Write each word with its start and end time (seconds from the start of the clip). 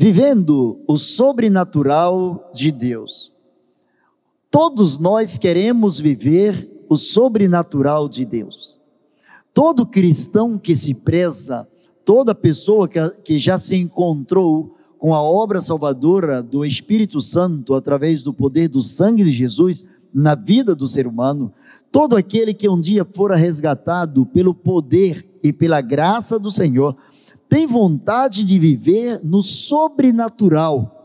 vivendo 0.00 0.80
o 0.88 0.96
sobrenatural 0.96 2.50
de 2.54 2.72
Deus. 2.72 3.34
Todos 4.50 4.96
nós 4.96 5.36
queremos 5.36 6.00
viver 6.00 6.86
o 6.88 6.96
sobrenatural 6.96 8.08
de 8.08 8.24
Deus. 8.24 8.80
Todo 9.52 9.84
cristão 9.84 10.58
que 10.58 10.74
se 10.74 10.94
preza, 10.94 11.68
toda 12.02 12.34
pessoa 12.34 12.88
que, 12.88 12.98
que 13.22 13.38
já 13.38 13.58
se 13.58 13.76
encontrou 13.76 14.74
com 14.96 15.14
a 15.14 15.20
obra 15.20 15.60
salvadora 15.60 16.42
do 16.42 16.64
Espírito 16.64 17.20
Santo 17.20 17.74
através 17.74 18.22
do 18.22 18.32
poder 18.32 18.68
do 18.68 18.80
sangue 18.80 19.22
de 19.22 19.32
Jesus 19.32 19.84
na 20.14 20.34
vida 20.34 20.74
do 20.74 20.86
ser 20.86 21.06
humano, 21.06 21.52
todo 21.92 22.16
aquele 22.16 22.54
que 22.54 22.70
um 22.70 22.80
dia 22.80 23.04
fora 23.04 23.36
resgatado 23.36 24.24
pelo 24.24 24.54
poder 24.54 25.28
e 25.42 25.52
pela 25.52 25.82
graça 25.82 26.38
do 26.38 26.50
Senhor, 26.50 26.96
tem 27.50 27.66
vontade 27.66 28.44
de 28.44 28.58
viver 28.60 29.20
no 29.24 29.42
sobrenatural, 29.42 30.96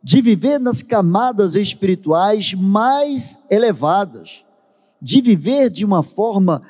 de 0.00 0.22
viver 0.22 0.60
nas 0.60 0.80
camadas 0.80 1.56
espirituais 1.56 2.54
mais 2.54 3.36
elevadas, 3.50 4.44
de 5.02 5.20
viver 5.20 5.68
de 5.68 5.84
uma 5.84 6.04
forma 6.04 6.62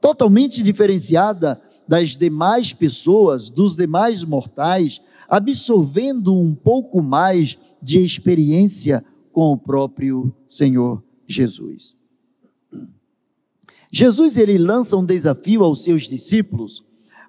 totalmente 0.00 0.62
diferenciada 0.62 1.60
das 1.86 2.16
demais 2.16 2.72
pessoas, 2.72 3.50
dos 3.50 3.76
demais 3.76 4.24
mortais, 4.24 5.02
absorvendo 5.28 6.34
um 6.34 6.54
pouco 6.54 7.02
mais 7.02 7.58
de 7.82 8.02
experiência 8.02 9.04
com 9.32 9.52
o 9.52 9.58
próprio 9.58 10.34
Senhor 10.48 11.04
Jesus. 11.26 11.94
Jesus 13.92 14.38
ele 14.38 14.56
lança 14.56 14.96
um 14.96 15.04
desafio 15.04 15.62
aos 15.62 15.84
seus 15.84 16.08
discípulos 16.08 16.82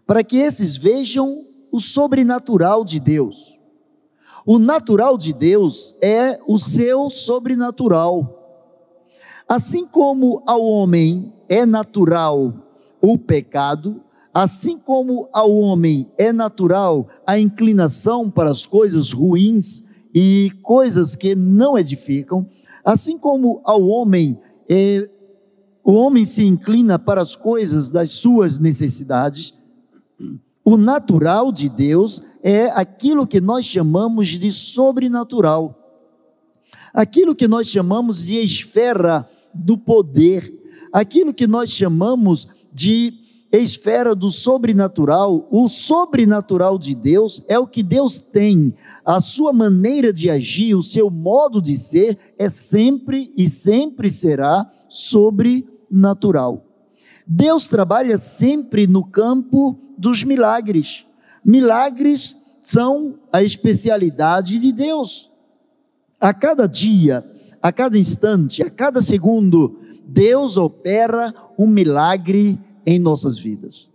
para 0.06 0.24
que 0.24 0.38
esses 0.38 0.76
vejam 0.76 1.46
o 1.72 1.80
sobrenatural 1.80 2.86
de 2.86 3.00
Deus. 3.00 3.60
O 4.46 4.60
natural 4.60 5.18
de 5.18 5.34
Deus 5.34 5.96
é 6.02 6.40
o 6.48 6.60
seu 6.60 7.10
sobrenatural. 7.10 8.44
Assim 9.48 9.86
como 9.86 10.44
ao 10.46 10.64
homem 10.64 11.34
é 11.50 11.66
natural 11.66 12.54
o 13.02 13.18
pecado, 13.18 14.02
assim 14.34 14.78
como 14.78 15.30
ao 15.34 15.52
homem 15.56 16.12
é 16.18 16.32
natural 16.32 17.08
a 17.26 17.40
inclinação 17.40 18.30
para 18.30 18.52
as 18.52 18.66
coisas 18.66 19.12
ruins 19.12 19.84
e 20.14 20.52
coisas 20.62 21.16
que 21.16 21.36
não 21.36 21.78
edificam, 21.78 22.48
assim 22.84 23.18
como 23.18 23.62
ao 23.64 23.82
homem 23.84 24.40
é, 24.70 25.10
o 25.84 25.94
homem 25.94 26.26
se 26.26 26.44
inclina 26.44 26.98
para 26.98 27.22
as 27.22 27.36
coisas 27.36 27.92
das 27.92 28.16
suas 28.16 28.58
necessidades, 28.58 29.54
o 30.64 30.78
natural 30.78 31.52
de 31.52 31.70
Deus 31.70 32.22
é 32.42 32.66
aquilo 32.72 33.28
que 33.28 33.40
nós 33.40 33.66
chamamos 33.66 34.30
de 34.30 34.52
sobrenatural. 34.52 35.80
Aquilo 36.94 37.36
que 37.36 37.48
nós 37.48 37.68
chamamos 37.68 38.26
de 38.26 38.36
esfera 38.36 39.30
do 39.54 39.78
poder, 39.78 40.52
aquilo 40.92 41.34
que 41.34 41.46
nós 41.46 41.70
chamamos 41.70 42.48
de 42.74 43.14
esfera 43.52 44.16
do 44.16 44.32
sobrenatural, 44.32 45.48
o 45.52 45.70
sobrenatural 45.70 46.78
de 46.78 46.96
Deus 46.96 47.42
é 47.48 47.60
o 47.60 47.68
que 47.68 47.84
Deus 47.84 48.20
tem, 48.20 48.74
a 49.06 49.22
sua 49.22 49.54
maneira 49.54 50.12
de 50.12 50.30
agir, 50.30 50.74
o 50.76 50.84
seu 50.84 51.10
modo 51.10 51.62
de 51.62 51.78
ser 51.78 52.18
é 52.38 52.50
sempre 52.50 53.32
e 53.38 53.48
sempre 53.48 54.12
será 54.12 54.70
sobrenatural. 54.90 56.65
Deus 57.28 57.68
trabalha 57.68 58.18
sempre 58.18 58.86
no 58.86 59.04
campo 59.04 59.80
dos 59.98 60.24
milagres. 60.24 61.06
Milagres 61.44 62.36
são 62.62 63.16
a 63.32 63.44
especialidade 63.44 64.60
de 64.60 64.72
Deus. 64.72 65.32
A 66.20 66.34
cada 66.34 66.68
dia, 66.68 67.24
a 67.62 67.72
cada 67.72 67.98
instante, 67.98 68.64
a 68.64 68.70
cada 68.70 69.02
segundo, 69.02 69.80
Deus 70.06 70.58
opera 70.58 71.34
um 71.58 71.68
milagre 71.68 72.60
em 72.86 73.00
nossas 73.00 73.38
vidas. 73.38 73.90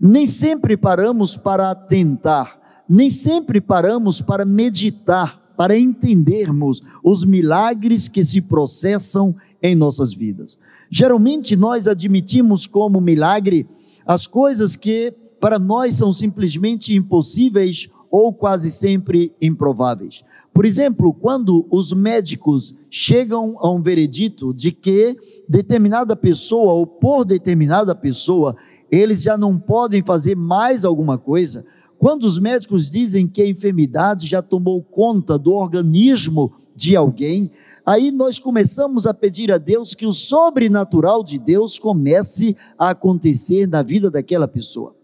Nem 0.00 0.26
sempre 0.26 0.76
paramos 0.76 1.36
para 1.36 1.70
atentar, 1.70 2.60
nem 2.88 3.08
sempre 3.10 3.60
paramos 3.60 4.20
para 4.20 4.44
meditar, 4.44 5.40
para 5.56 5.78
entendermos 5.78 6.82
os 7.02 7.24
milagres 7.24 8.08
que 8.08 8.24
se 8.24 8.40
processam 8.40 9.34
em 9.62 9.74
nossas 9.74 10.12
vidas. 10.12 10.58
Geralmente 10.90 11.56
nós 11.56 11.88
admitimos 11.88 12.66
como 12.66 13.00
milagre 13.00 13.66
as 14.06 14.26
coisas 14.26 14.76
que 14.76 15.12
para 15.40 15.58
nós 15.58 15.96
são 15.96 16.12
simplesmente 16.12 16.94
impossíveis 16.94 17.88
ou 18.10 18.32
quase 18.32 18.70
sempre 18.70 19.32
improváveis. 19.42 20.22
Por 20.52 20.64
exemplo, 20.64 21.12
quando 21.12 21.66
os 21.68 21.92
médicos 21.92 22.74
chegam 22.88 23.56
a 23.58 23.68
um 23.68 23.82
veredito 23.82 24.54
de 24.54 24.70
que 24.70 25.16
determinada 25.48 26.14
pessoa 26.14 26.74
ou 26.74 26.86
por 26.86 27.24
determinada 27.24 27.92
pessoa 27.92 28.56
eles 28.90 29.22
já 29.22 29.36
não 29.36 29.58
podem 29.58 30.02
fazer 30.04 30.36
mais 30.36 30.84
alguma 30.84 31.18
coisa, 31.18 31.64
quando 32.04 32.24
os 32.24 32.38
médicos 32.38 32.90
dizem 32.90 33.26
que 33.26 33.40
a 33.40 33.48
enfermidade 33.48 34.26
já 34.26 34.42
tomou 34.42 34.82
conta 34.82 35.38
do 35.38 35.54
organismo 35.54 36.52
de 36.76 36.94
alguém, 36.94 37.50
aí 37.82 38.10
nós 38.10 38.38
começamos 38.38 39.06
a 39.06 39.14
pedir 39.14 39.50
a 39.50 39.56
Deus 39.56 39.94
que 39.94 40.04
o 40.04 40.12
sobrenatural 40.12 41.24
de 41.24 41.38
Deus 41.38 41.78
comece 41.78 42.58
a 42.78 42.90
acontecer 42.90 43.66
na 43.66 43.82
vida 43.82 44.10
daquela 44.10 44.46
pessoa. 44.46 44.94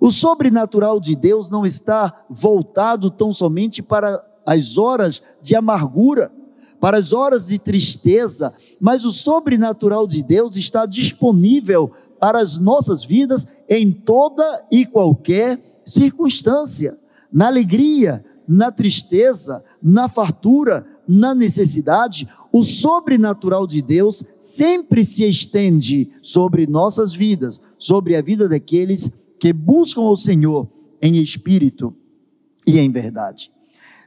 O 0.00 0.10
sobrenatural 0.10 0.98
de 0.98 1.14
Deus 1.14 1.50
não 1.50 1.66
está 1.66 2.24
voltado 2.30 3.10
tão 3.10 3.30
somente 3.30 3.82
para 3.82 4.18
as 4.46 4.78
horas 4.78 5.22
de 5.42 5.54
amargura, 5.54 6.32
para 6.80 6.96
as 6.96 7.12
horas 7.12 7.48
de 7.48 7.58
tristeza, 7.58 8.54
mas 8.80 9.04
o 9.04 9.12
sobrenatural 9.12 10.06
de 10.06 10.22
Deus 10.22 10.56
está 10.56 10.86
disponível 10.86 11.92
para 12.20 12.40
as 12.40 12.58
nossas 12.58 13.04
vidas 13.04 13.46
em 13.68 13.90
toda 13.90 14.44
e 14.70 14.84
qualquer 14.86 15.60
circunstância, 15.84 16.98
na 17.32 17.46
alegria, 17.46 18.24
na 18.46 18.70
tristeza, 18.70 19.62
na 19.82 20.08
fartura, 20.08 20.86
na 21.06 21.34
necessidade, 21.34 22.28
o 22.52 22.62
sobrenatural 22.62 23.66
de 23.66 23.82
Deus 23.82 24.24
sempre 24.38 25.04
se 25.04 25.28
estende 25.28 26.10
sobre 26.22 26.66
nossas 26.66 27.12
vidas, 27.12 27.60
sobre 27.78 28.16
a 28.16 28.22
vida 28.22 28.48
daqueles 28.48 29.10
que 29.38 29.52
buscam 29.52 30.02
o 30.02 30.16
Senhor 30.16 30.68
em 31.00 31.16
espírito 31.16 31.94
e 32.66 32.78
em 32.78 32.90
verdade. 32.90 33.50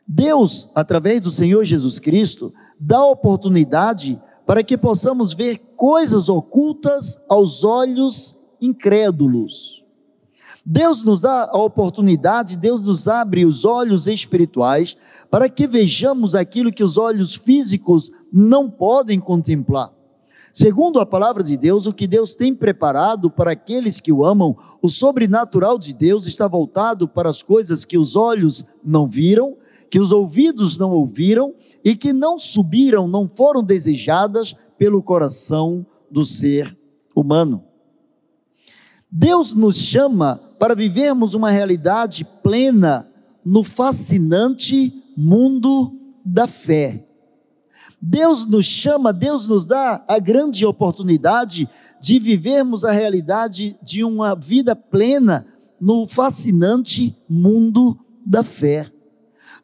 Deus, 0.08 0.70
através 0.76 1.22
do 1.22 1.32
Senhor 1.32 1.64
Jesus 1.64 2.00
Cristo, 2.00 2.54
dá 2.80 3.04
oportunidade 3.06 4.22
para 4.52 4.66
que 4.66 4.78
possamos 4.78 5.34
ver 5.34 5.60
coisas 5.78 6.28
ocultas 6.28 7.24
aos 7.30 7.64
olhos 7.64 8.36
incrédulos. 8.60 9.82
Deus 10.66 11.06
nos 11.06 11.22
dá 11.22 11.50
a 11.50 11.58
oportunidade, 11.58 12.58
Deus 12.58 12.82
nos 12.82 13.08
abre 13.08 13.46
os 13.46 13.64
olhos 13.64 14.08
espirituais 14.08 14.98
para 15.30 15.48
que 15.48 15.66
vejamos 15.66 16.36
aquilo 16.36 16.70
que 16.70 16.84
os 16.84 16.98
olhos 16.98 17.34
físicos 17.34 18.12
não 18.30 18.70
podem 18.70 19.22
contemplar. 19.22 19.90
Segundo 20.52 21.00
a 21.00 21.06
palavra 21.06 21.44
de 21.44 21.56
Deus, 21.56 21.88
o 21.88 21.94
que 21.94 22.06
Deus 22.06 22.34
tem 22.34 22.54
preparado 22.54 23.32
para 23.32 23.52
aqueles 23.52 24.02
que 24.02 24.12
o 24.12 24.26
amam, 24.26 24.58
o 24.82 24.90
sobrenatural 24.90 25.80
de 25.80 25.94
Deus 25.94 26.28
está 26.28 26.46
voltado 26.46 27.08
para 27.08 27.30
as 27.30 27.42
coisas 27.42 27.86
que 27.86 27.98
os 27.98 28.18
olhos 28.18 28.66
não 28.84 29.08
viram, 29.08 29.56
que 29.92 30.00
os 30.00 30.14
ouvidos 30.14 30.78
não 30.78 30.92
ouviram 30.92 31.54
e 31.84 31.98
que 31.98 32.14
não 32.14 32.40
subiram, 32.40 33.10
não 33.10 33.28
foram 33.28 33.62
desejadas 33.62 34.56
pelo 34.78 35.04
coração 35.04 35.86
do 36.10 36.24
ser 36.24 36.76
humano. 37.14 37.62
Deus 39.12 39.54
nos 39.54 39.76
chama 39.76 40.40
para 40.58 40.74
vivermos 40.74 41.34
uma 41.34 41.52
realidade 41.52 42.26
plena 42.42 43.06
no 43.44 43.66
fascinante 43.66 44.94
mundo 45.18 45.94
da 46.24 46.48
fé. 46.48 47.06
Deus 48.02 48.46
nos 48.46 48.66
chama, 48.66 49.12
Deus 49.12 49.46
nos 49.46 49.66
dá 49.66 50.06
a 50.08 50.18
grande 50.20 50.66
oportunidade 50.66 51.68
de 52.00 52.18
vivermos 52.18 52.86
a 52.86 52.92
realidade 52.94 53.78
de 53.84 54.06
uma 54.06 54.36
vida 54.36 54.74
plena 54.74 55.46
no 55.82 56.08
fascinante 56.08 57.14
mundo 57.30 58.00
da 58.26 58.42
fé. 58.42 58.90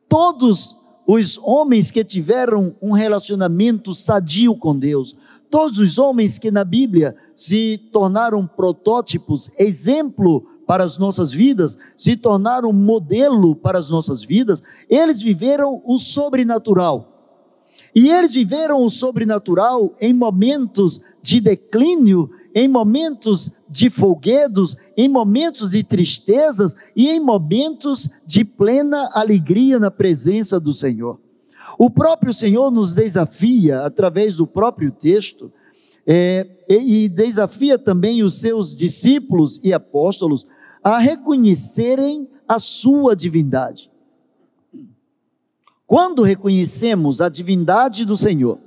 Todos 0.09 0.75
os 1.07 1.38
homens 1.42 1.89
que 1.89 2.04
tiveram 2.04 2.75
um 2.81 2.92
relacionamento 2.92 3.94
sadio 3.94 4.56
com 4.56 4.77
Deus, 4.77 5.15
todos 5.50 5.80
os 5.80 5.98
homens 5.98 6.38
que 6.38 6.51
na 6.51 6.63
Bíblia 6.63 7.15
se 7.33 7.77
tornaram 7.92 8.45
protótipos, 8.45 9.50
exemplo 9.57 10.45
para 10.68 10.83
as 10.83 10.98
nossas 10.98 11.31
vidas, 11.31 11.77
se 11.95 12.18
tornaram 12.18 12.74
modelo 12.74 13.56
para 13.56 13.80
as 13.80 13.89
nossas 13.89 14.24
vidas, 14.24 14.62
eles 14.89 15.21
viveram 15.21 15.81
o 15.86 15.98
sobrenatural. 15.98 17.13
E 17.95 18.10
eles 18.10 18.33
viveram 18.33 18.83
o 18.83 18.89
sobrenatural 18.89 19.95
em 20.00 20.13
momentos 20.13 21.00
de 21.21 21.39
declínio 21.39 22.30
em 22.54 22.68
momentos 22.68 23.52
de 23.70 23.90
folguedos, 23.90 24.76
em 24.96 25.08
momentos 25.08 25.72
de 25.72 25.84
tristezas 25.84 26.76
e 26.96 27.10
em 27.10 27.20
momentos 27.20 28.10
de 28.26 28.44
plena 28.44 29.10
alegria 29.14 29.80
na 29.80 29.92
presença 29.92 30.60
do 30.60 30.74
Senhor. 30.74 31.20
O 31.78 31.90
próprio 31.90 32.34
Senhor 32.34 32.72
nos 32.72 32.94
desafia, 32.94 33.82
através 33.82 34.38
do 34.38 34.48
próprio 34.48 34.92
texto, 34.92 35.52
é, 36.06 36.48
e 36.70 37.10
desafia 37.10 37.78
também 37.78 38.24
os 38.24 38.40
seus 38.40 38.76
discípulos 38.76 39.60
e 39.64 39.74
apóstolos 39.74 40.48
a 40.84 40.98
reconhecerem 40.98 42.30
a 42.48 42.60
sua 42.60 43.16
divindade. 43.16 43.92
Quando 45.86 46.22
reconhecemos 46.22 47.22
a 47.22 47.30
divindade 47.30 48.06
do 48.06 48.16
Senhor, 48.16 48.60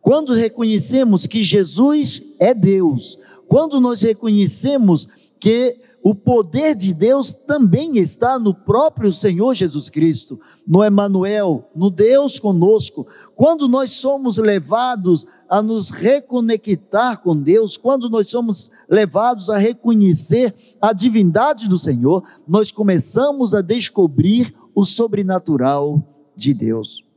quando 0.00 0.32
reconhecemos 0.32 1.26
que 1.26 1.42
Jesus 1.42 2.22
é 2.38 2.54
Deus, 2.54 3.18
quando 3.46 3.80
nós 3.80 4.02
reconhecemos 4.02 5.08
que 5.40 5.78
o 6.02 6.14
poder 6.14 6.74
de 6.74 6.94
Deus 6.94 7.32
também 7.32 7.98
está 7.98 8.38
no 8.38 8.54
próprio 8.54 9.12
Senhor 9.12 9.54
Jesus 9.54 9.90
Cristo, 9.90 10.38
no 10.66 10.82
Emanuel, 10.82 11.68
no 11.74 11.90
Deus 11.90 12.38
conosco. 12.38 13.06
Quando 13.34 13.68
nós 13.68 13.92
somos 13.92 14.38
levados 14.38 15.26
a 15.48 15.60
nos 15.60 15.90
reconectar 15.90 17.20
com 17.20 17.36
Deus, 17.36 17.76
quando 17.76 18.08
nós 18.08 18.30
somos 18.30 18.70
levados 18.88 19.50
a 19.50 19.58
reconhecer 19.58 20.54
a 20.80 20.92
divindade 20.92 21.68
do 21.68 21.78
Senhor, 21.78 22.22
nós 22.46 22.70
começamos 22.70 23.52
a 23.52 23.60
descobrir 23.60 24.54
o 24.74 24.84
sobrenatural 24.84 26.02
de 26.36 26.54
Deus. 26.54 27.07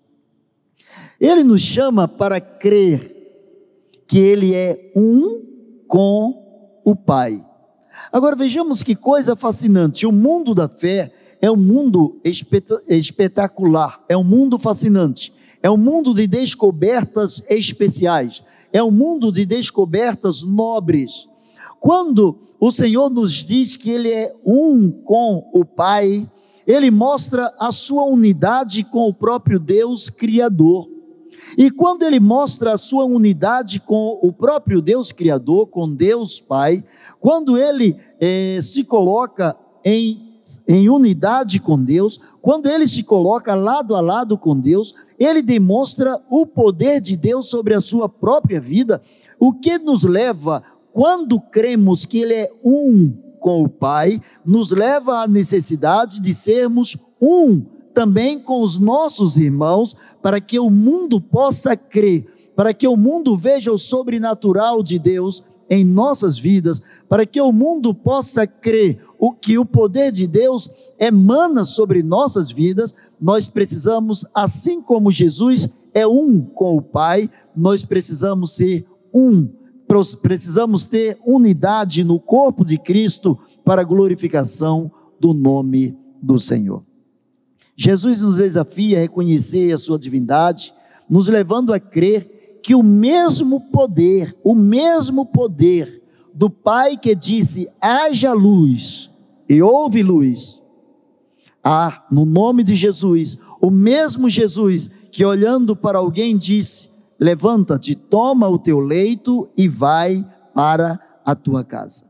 Ele 1.21 1.44
nos 1.44 1.62
chama 1.62 2.07
para 2.07 2.41
crer 2.41 3.15
que 4.07 4.18
Ele 4.18 4.56
é 4.56 4.91
um 4.95 5.45
com 5.88 6.81
o 6.83 6.95
Pai. 6.95 7.45
Agora 8.12 8.35
vejamos 8.35 8.81
que 8.81 8.95
coisa 8.95 9.35
fascinante: 9.35 10.07
o 10.07 10.12
mundo 10.12 10.56
da 10.56 10.68
fé 10.68 11.13
é 11.39 11.51
um 11.51 11.56
mundo 11.56 12.19
espetacular, 12.88 14.00
é 14.09 14.18
um 14.18 14.23
mundo 14.23 14.57
fascinante, 14.57 15.31
é 15.62 15.69
um 15.69 15.77
mundo 15.77 16.12
de 16.12 16.25
descobertas 16.25 17.44
especiais, 17.47 18.44
é 18.74 18.81
um 18.81 18.91
mundo 18.91 19.31
de 19.31 19.45
descobertas 19.45 20.41
nobres. 20.41 21.27
Quando 21.79 22.39
o 22.59 22.71
Senhor 22.71 23.12
nos 23.12 23.45
diz 23.45 23.77
que 23.77 23.91
Ele 23.91 24.09
é 24.09 24.35
um 24.44 24.89
com 24.89 25.50
o 25.53 25.63
Pai, 25.63 26.27
Ele 26.65 26.89
mostra 26.89 27.53
a 27.59 27.71
sua 27.71 28.06
unidade 28.06 28.83
com 28.83 29.07
o 29.07 29.13
próprio 29.13 29.59
Deus 29.59 30.09
Criador. 30.09 30.90
E 31.57 31.69
quando 31.69 32.03
ele 32.03 32.19
mostra 32.19 32.74
a 32.74 32.77
sua 32.77 33.06
unidade 33.06 33.80
com 33.80 34.19
o 34.21 34.31
próprio 34.31 34.81
Deus 34.81 35.12
Criador, 35.12 35.68
com 35.68 35.94
Deus 35.94 36.39
Pai, 36.39 36.83
quando 37.19 37.57
ele 37.57 37.95
eh, 38.19 38.59
se 38.62 38.83
coloca 38.83 39.56
em, 39.83 40.39
em 40.68 40.89
unidade 40.89 41.59
com 41.59 41.81
Deus, 41.81 42.19
quando 42.42 42.68
ele 42.68 42.88
se 42.88 43.03
coloca 43.03 43.53
lado 43.53 43.95
a 43.95 44.01
lado 44.01 44.38
com 44.38 44.57
Deus, 44.57 44.94
ele 45.19 45.42
demonstra 45.42 46.19
o 46.30 46.45
poder 46.45 47.01
de 47.01 47.15
Deus 47.15 47.50
sobre 47.50 47.74
a 47.74 47.81
sua 47.81 48.07
própria 48.07 48.59
vida, 48.59 49.01
o 49.39 49.53
que 49.53 49.77
nos 49.77 50.03
leva, 50.03 50.63
quando 50.92 51.39
cremos 51.39 52.06
que 52.06 52.19
ele 52.19 52.33
é 52.33 52.51
um 52.63 53.13
com 53.39 53.63
o 53.63 53.69
Pai, 53.69 54.21
nos 54.45 54.71
leva 54.71 55.24
à 55.24 55.27
necessidade 55.27 56.21
de 56.21 56.33
sermos 56.33 56.95
um 57.19 57.65
também 57.93 58.39
com 58.39 58.61
os 58.61 58.77
nossos 58.77 59.38
irmãos, 59.38 59.95
para 60.21 60.39
que 60.39 60.59
o 60.59 60.69
mundo 60.69 61.19
possa 61.19 61.75
crer, 61.75 62.25
para 62.55 62.73
que 62.73 62.88
o 62.88 62.97
mundo 62.97 63.35
veja 63.35 63.71
o 63.71 63.77
sobrenatural 63.77 64.83
de 64.83 64.97
Deus 64.99 65.43
em 65.69 65.85
nossas 65.85 66.38
vidas, 66.38 66.81
para 67.07 67.25
que 67.25 67.39
o 67.39 67.51
mundo 67.51 67.93
possa 67.93 68.45
crer 68.45 68.99
o 69.17 69.31
que 69.31 69.57
o 69.57 69.65
poder 69.65 70.11
de 70.11 70.27
Deus 70.27 70.69
emana 70.99 71.63
sobre 71.63 72.03
nossas 72.03 72.51
vidas, 72.51 72.93
nós 73.19 73.47
precisamos, 73.47 74.25
assim 74.35 74.81
como 74.81 75.11
Jesus 75.11 75.69
é 75.93 76.05
um 76.05 76.41
com 76.41 76.75
o 76.75 76.81
Pai, 76.81 77.29
nós 77.55 77.83
precisamos 77.83 78.53
ser 78.55 78.85
um, 79.13 79.49
precisamos 80.21 80.85
ter 80.85 81.17
unidade 81.25 82.03
no 82.03 82.19
corpo 82.19 82.65
de 82.65 82.77
Cristo 82.77 83.39
para 83.63 83.81
a 83.81 83.85
glorificação 83.85 84.91
do 85.19 85.33
nome 85.33 85.97
do 86.21 86.38
Senhor. 86.38 86.90
Jesus 87.75 88.21
nos 88.21 88.38
desafia 88.38 88.97
a 88.97 89.01
reconhecer 89.01 89.73
a 89.73 89.77
sua 89.77 89.97
divindade, 89.97 90.73
nos 91.09 91.27
levando 91.27 91.73
a 91.73 91.79
crer 91.79 92.59
que 92.63 92.75
o 92.75 92.83
mesmo 92.83 93.62
poder, 93.71 94.35
o 94.44 94.53
mesmo 94.53 95.25
poder 95.25 96.01
do 96.33 96.50
Pai 96.50 96.97
que 96.97 97.15
disse: 97.15 97.68
haja 97.81 98.33
luz 98.33 99.09
e 99.50 99.62
houve 99.62 100.03
luz. 100.03 100.62
Há, 101.63 102.07
no 102.12 102.25
nome 102.25 102.63
de 102.63 102.73
Jesus, 102.73 103.38
o 103.62 103.69
mesmo 103.69 104.29
Jesus 104.29 104.89
que 105.12 105.25
olhando 105.25 105.75
para 105.75 106.00
alguém 106.00 106.38
disse: 106.38 106.89
levanta-te, 107.19 107.95
toma 107.95 108.47
o 108.47 108.57
teu 108.57 108.79
leito 108.79 109.50
e 109.57 109.67
vai 109.67 110.25
para 110.53 111.00
a 111.25 111.35
tua 111.35 111.63
casa. 111.63 112.06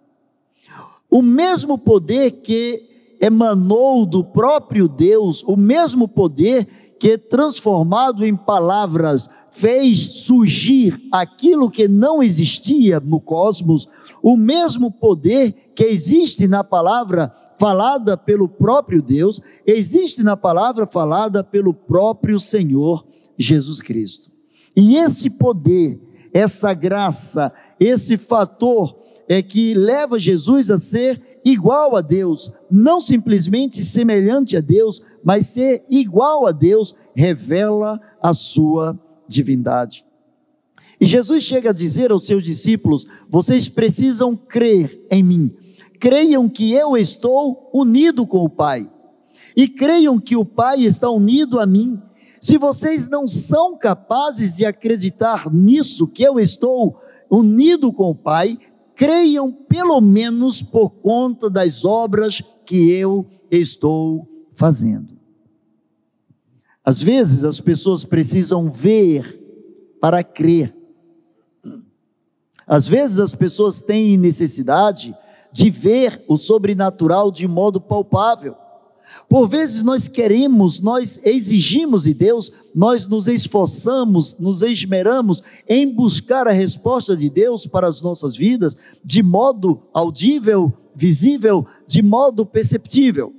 O 1.09 1.21
mesmo 1.21 1.77
poder 1.77 2.31
que 2.31 2.90
emanou 3.21 4.05
do 4.05 4.23
próprio 4.23 4.87
Deus, 4.87 5.43
o 5.43 5.55
mesmo 5.55 6.07
poder 6.07 6.67
que, 6.99 7.17
transformado 7.17 8.25
em 8.25 8.35
palavras, 8.35 9.29
fez 9.51 10.23
surgir 10.25 10.99
aquilo 11.11 11.69
que 11.69 11.87
não 11.87 12.21
existia 12.23 12.99
no 12.99 13.19
cosmos, 13.19 13.87
o 14.23 14.35
mesmo 14.35 14.91
poder 14.91 15.71
que 15.75 15.83
existe 15.83 16.47
na 16.47 16.63
palavra 16.63 17.31
falada 17.59 18.17
pelo 18.17 18.49
próprio 18.49 19.01
Deus, 19.01 19.39
existe 19.65 20.23
na 20.23 20.35
palavra 20.35 20.87
falada 20.87 21.43
pelo 21.43 21.73
próprio 21.73 22.39
Senhor 22.39 23.05
Jesus 23.37 23.81
Cristo. 23.81 24.31
E 24.75 24.97
esse 24.97 25.29
poder, 25.29 26.01
essa 26.33 26.73
graça, 26.73 27.53
esse 27.79 28.17
fator 28.17 28.97
é 29.27 29.41
que 29.41 29.73
leva 29.73 30.19
Jesus 30.19 30.69
a 30.71 30.77
ser 30.77 31.30
igual 31.43 31.95
a 31.95 32.01
Deus, 32.01 32.51
não 32.69 33.01
simplesmente 33.01 33.83
semelhante 33.83 34.55
a 34.55 34.61
Deus, 34.61 35.01
mas 35.23 35.47
ser 35.47 35.83
igual 35.89 36.45
a 36.45 36.51
Deus, 36.51 36.95
revela 37.15 37.99
a 38.21 38.33
sua 38.33 38.99
divindade. 39.27 40.05
E 40.99 41.05
Jesus 41.07 41.43
chega 41.43 41.71
a 41.71 41.73
dizer 41.73 42.11
aos 42.11 42.25
seus 42.27 42.43
discípulos: 42.43 43.05
vocês 43.27 43.67
precisam 43.67 44.35
crer 44.35 45.03
em 45.09 45.23
mim, 45.23 45.51
creiam 45.99 46.47
que 46.47 46.71
eu 46.73 46.95
estou 46.95 47.71
unido 47.73 48.27
com 48.27 48.43
o 48.43 48.49
Pai, 48.49 48.87
e 49.57 49.67
creiam 49.67 50.19
que 50.19 50.35
o 50.35 50.45
Pai 50.45 50.81
está 50.81 51.09
unido 51.09 51.59
a 51.59 51.65
mim. 51.65 51.99
Se 52.39 52.57
vocês 52.57 53.07
não 53.07 53.27
são 53.27 53.77
capazes 53.77 54.57
de 54.57 54.65
acreditar 54.65 55.51
nisso, 55.51 56.07
que 56.07 56.23
eu 56.23 56.39
estou 56.39 56.99
unido 57.29 57.93
com 57.93 58.09
o 58.09 58.15
Pai, 58.15 58.57
creiam 58.95 59.51
pelo 59.51 59.99
menos 59.99 60.61
por 60.61 60.89
conta 60.89 61.49
das 61.49 61.85
obras 61.85 62.41
que 62.65 62.91
eu 62.91 63.25
estou 63.49 64.27
fazendo. 64.53 65.17
Às 66.83 67.01
vezes 67.01 67.43
as 67.43 67.59
pessoas 67.59 68.03
precisam 68.03 68.69
ver 68.69 69.39
para 69.99 70.23
crer. 70.23 70.75
Às 72.65 72.87
vezes 72.87 73.19
as 73.19 73.35
pessoas 73.35 73.81
têm 73.81 74.17
necessidade 74.17 75.15
de 75.51 75.69
ver 75.69 76.23
o 76.27 76.37
sobrenatural 76.37 77.31
de 77.31 77.47
modo 77.47 77.79
palpável. 77.79 78.55
Por 79.27 79.47
vezes 79.47 79.81
nós 79.81 80.07
queremos, 80.07 80.79
nós 80.79 81.19
exigimos 81.23 82.03
de 82.03 82.13
Deus, 82.13 82.51
nós 82.73 83.07
nos 83.07 83.27
esforçamos, 83.27 84.37
nos 84.37 84.61
esmeramos 84.61 85.41
em 85.67 85.87
buscar 85.93 86.47
a 86.47 86.51
resposta 86.51 87.15
de 87.15 87.29
Deus 87.29 87.65
para 87.65 87.87
as 87.87 88.01
nossas 88.01 88.35
vidas 88.35 88.75
de 89.03 89.21
modo 89.21 89.83
audível, 89.93 90.73
visível, 90.95 91.65
de 91.87 92.01
modo 92.01 92.45
perceptível. 92.45 93.33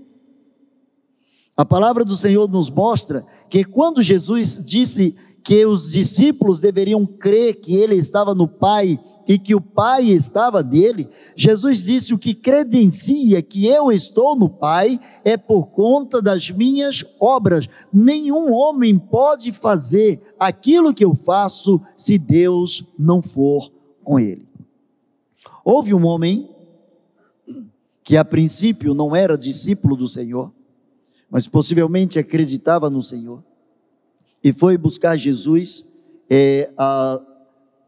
A 1.57 1.64
palavra 1.64 2.04
do 2.04 2.16
Senhor 2.16 2.49
nos 2.49 2.71
mostra 2.71 3.26
que 3.50 3.64
quando 3.64 4.00
Jesus 4.00 4.61
disse 4.64 5.14
que 5.42 5.66
os 5.66 5.90
discípulos 5.90 6.61
deveriam 6.61 7.04
crer 7.04 7.56
que 7.56 7.75
ele 7.75 7.96
estava 7.96 8.34
no 8.34 8.46
Pai 8.46 8.99
e 9.26 9.38
que 9.38 9.54
o 9.54 9.61
Pai 9.61 10.04
estava 10.04 10.62
nele, 10.62 11.08
Jesus 11.34 11.84
disse: 11.84 12.14
O 12.14 12.18
que 12.18 12.34
credencia 12.34 13.42
que 13.42 13.66
eu 13.66 13.90
estou 13.90 14.37
no 14.37 14.49
Pai 14.49 15.00
é 15.25 15.37
por 15.37 15.70
conta 15.70 16.22
das 16.22 16.50
minhas 16.50 17.04
obras. 17.20 17.68
Nenhum 17.92 18.52
homem 18.52 18.99
pode 18.99 19.52
fazer 19.52 20.20
aquilo 20.38 20.94
que 20.94 21.04
eu 21.04 21.14
faço 21.14 21.80
se 21.96 22.18
Deus 22.18 22.84
não 22.99 23.20
for 23.20 23.70
com 24.04 24.18
ele. 24.18 24.46
Houve 25.64 25.92
um 25.94 26.04
homem 26.06 26.49
que 28.04 28.16
a 28.16 28.25
princípio 28.25 28.94
não 28.94 29.14
era 29.14 29.38
discípulo 29.38 29.96
do 29.96 30.08
Senhor, 30.08 30.52
mas 31.30 31.49
possivelmente 31.49 32.18
acreditava 32.18 32.90
no 32.90 33.00
Senhor 33.00 33.42
e 34.42 34.52
foi 34.52 34.76
buscar 34.76 35.16
Jesus 35.16 35.84
é, 36.28 36.70
a, 36.76 37.20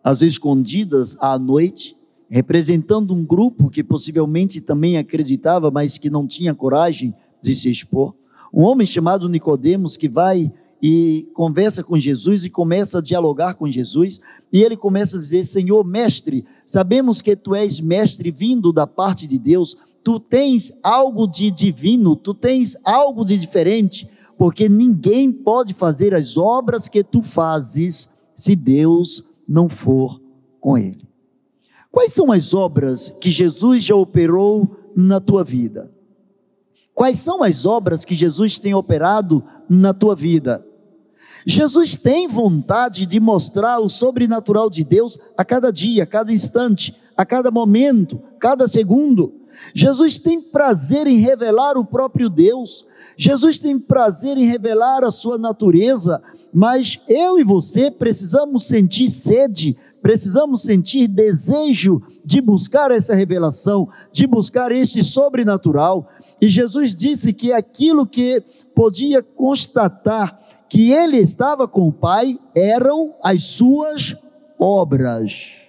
às 0.02 0.23
escondidas 0.23 1.16
à 1.20 1.38
noite 1.38 1.96
representando 2.34 3.14
um 3.14 3.25
grupo 3.25 3.70
que 3.70 3.84
possivelmente 3.84 4.61
também 4.61 4.96
acreditava, 4.96 5.70
mas 5.70 5.99
que 5.99 6.11
não 6.11 6.26
tinha 6.26 6.54
coragem 6.54 7.14
de 7.40 7.54
se 7.54 7.70
expor. 7.70 8.14
Um 8.52 8.62
homem 8.62 8.87
chamado 8.87 9.28
Nicodemos 9.28 9.96
que 9.96 10.08
vai 10.08 10.52
e 10.82 11.30
conversa 11.32 11.82
com 11.82 11.99
Jesus 11.99 12.44
e 12.44 12.50
começa 12.50 12.99
a 12.99 13.00
dialogar 13.00 13.54
com 13.54 13.70
Jesus, 13.70 14.20
e 14.52 14.62
ele 14.62 14.76
começa 14.76 15.16
a 15.16 15.20
dizer: 15.20 15.44
Senhor, 15.44 15.84
mestre, 15.84 16.44
sabemos 16.66 17.23
que 17.23 17.34
tu 17.37 17.54
és 17.54 17.80
mestre 17.80 18.30
vindo 18.30 18.73
da 18.73 18.87
parte 18.87 19.26
de 19.26 19.38
Deus, 19.38 19.76
tu 20.02 20.18
tens 20.20 20.73
algo 20.82 21.26
de 21.26 21.50
divino, 21.50 22.14
tu 22.16 22.34
tens 22.34 22.76
algo 22.84 23.25
de 23.25 23.38
diferente, 23.38 24.08
porque 24.37 24.69
ninguém 24.69 25.33
pode 25.33 25.75
fazer 25.75 26.14
as 26.14 26.37
obras 26.37 26.88
que 26.88 27.03
tu 27.03 27.23
fazes 27.23 28.09
se 28.35 28.57
Deus 28.57 29.25
não 29.47 29.69
for 29.69 30.21
com 30.61 30.76
ele. 30.76 31.07
Quais 31.91 32.12
são 32.12 32.33
as 32.33 32.55
obras 32.55 33.14
que 33.21 33.31
Jesus 33.31 33.85
já 33.85 33.95
operou 33.95 34.76
na 34.97 35.21
tua 35.21 35.45
vida? 35.45 35.93
Quais 36.93 37.19
são 37.19 37.43
as 37.43 37.67
obras 37.67 38.05
que 38.05 38.14
Jesus 38.14 38.59
tem 38.59 38.75
operado 38.75 39.45
na 39.69 39.93
tua 39.93 40.14
vida? 40.14 40.64
Jesus 41.47 41.97
tem 41.97 42.26
vontade 42.26 43.05
de 43.05 43.21
mostrar 43.21 43.79
o 43.79 43.91
sobrenatural 43.91 44.71
de 44.71 44.83
Deus 44.83 45.19
a 45.37 45.45
cada 45.45 45.71
dia, 45.71 46.05
a 46.05 46.07
cada 46.07 46.33
instante, 46.33 46.97
a 47.17 47.26
cada 47.26 47.50
momento, 47.50 48.21
cada 48.38 48.67
segundo. 48.67 49.35
Jesus 49.75 50.18
tem 50.18 50.40
prazer 50.40 51.06
em 51.06 51.18
revelar 51.18 51.76
o 51.76 51.84
próprio 51.84 52.28
Deus. 52.28 52.84
Jesus 53.16 53.58
tem 53.58 53.78
prazer 53.78 54.37
em 54.37 54.46
revelar 54.46 55.04
a 55.04 55.11
sua 55.11 55.38
natureza, 55.38 56.20
mas 56.52 57.00
eu 57.08 57.38
e 57.38 57.44
você 57.44 57.90
precisamos 57.90 58.66
sentir 58.66 59.08
sede, 59.08 59.76
precisamos 60.02 60.62
sentir 60.62 61.06
desejo 61.06 62.02
de 62.25 62.40
buscar 62.40 62.90
essa 62.90 63.14
revelação, 63.14 63.88
de 64.12 64.26
buscar 64.26 64.73
este 64.73 65.02
sobrenatural. 65.02 66.08
E 66.40 66.49
Jesus 66.49 66.94
disse 66.94 67.32
que 67.32 67.52
aquilo 67.52 68.06
que 68.06 68.42
podia 68.75 69.23
constatar 69.23 70.38
que 70.68 70.90
ele 70.90 71.18
estava 71.18 71.68
com 71.68 71.87
o 71.87 71.92
Pai 71.92 72.37
eram 72.54 73.14
as 73.23 73.44
suas 73.44 74.16
obras. 74.58 75.64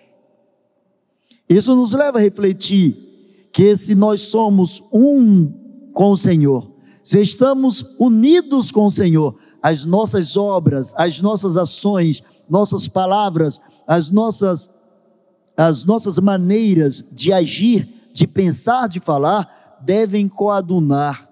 Isso 1.47 1.75
nos 1.75 1.93
leva 1.93 2.17
a 2.17 2.21
refletir 2.21 3.04
que 3.55 3.73
se 3.77 3.95
nós 3.95 4.19
somos 4.19 4.83
um 4.91 5.49
com 5.93 6.11
o 6.11 6.17
Senhor, 6.17 6.69
se 7.01 7.21
estamos 7.21 7.95
unidos 7.97 8.69
com 8.69 8.87
o 8.87 8.91
Senhor, 8.91 9.33
as 9.63 9.85
nossas 9.85 10.35
obras, 10.35 10.93
as 10.97 11.21
nossas 11.21 11.55
ações, 11.55 12.21
nossas 12.49 12.85
palavras, 12.89 13.61
as 13.87 14.11
nossas 14.11 14.69
as 15.55 15.85
nossas 15.85 16.19
maneiras 16.19 17.01
de 17.13 17.31
agir, 17.31 17.87
de 18.11 18.27
pensar, 18.27 18.89
de 18.89 18.99
falar, 18.99 19.79
devem 19.81 20.27
coadunar 20.27 21.29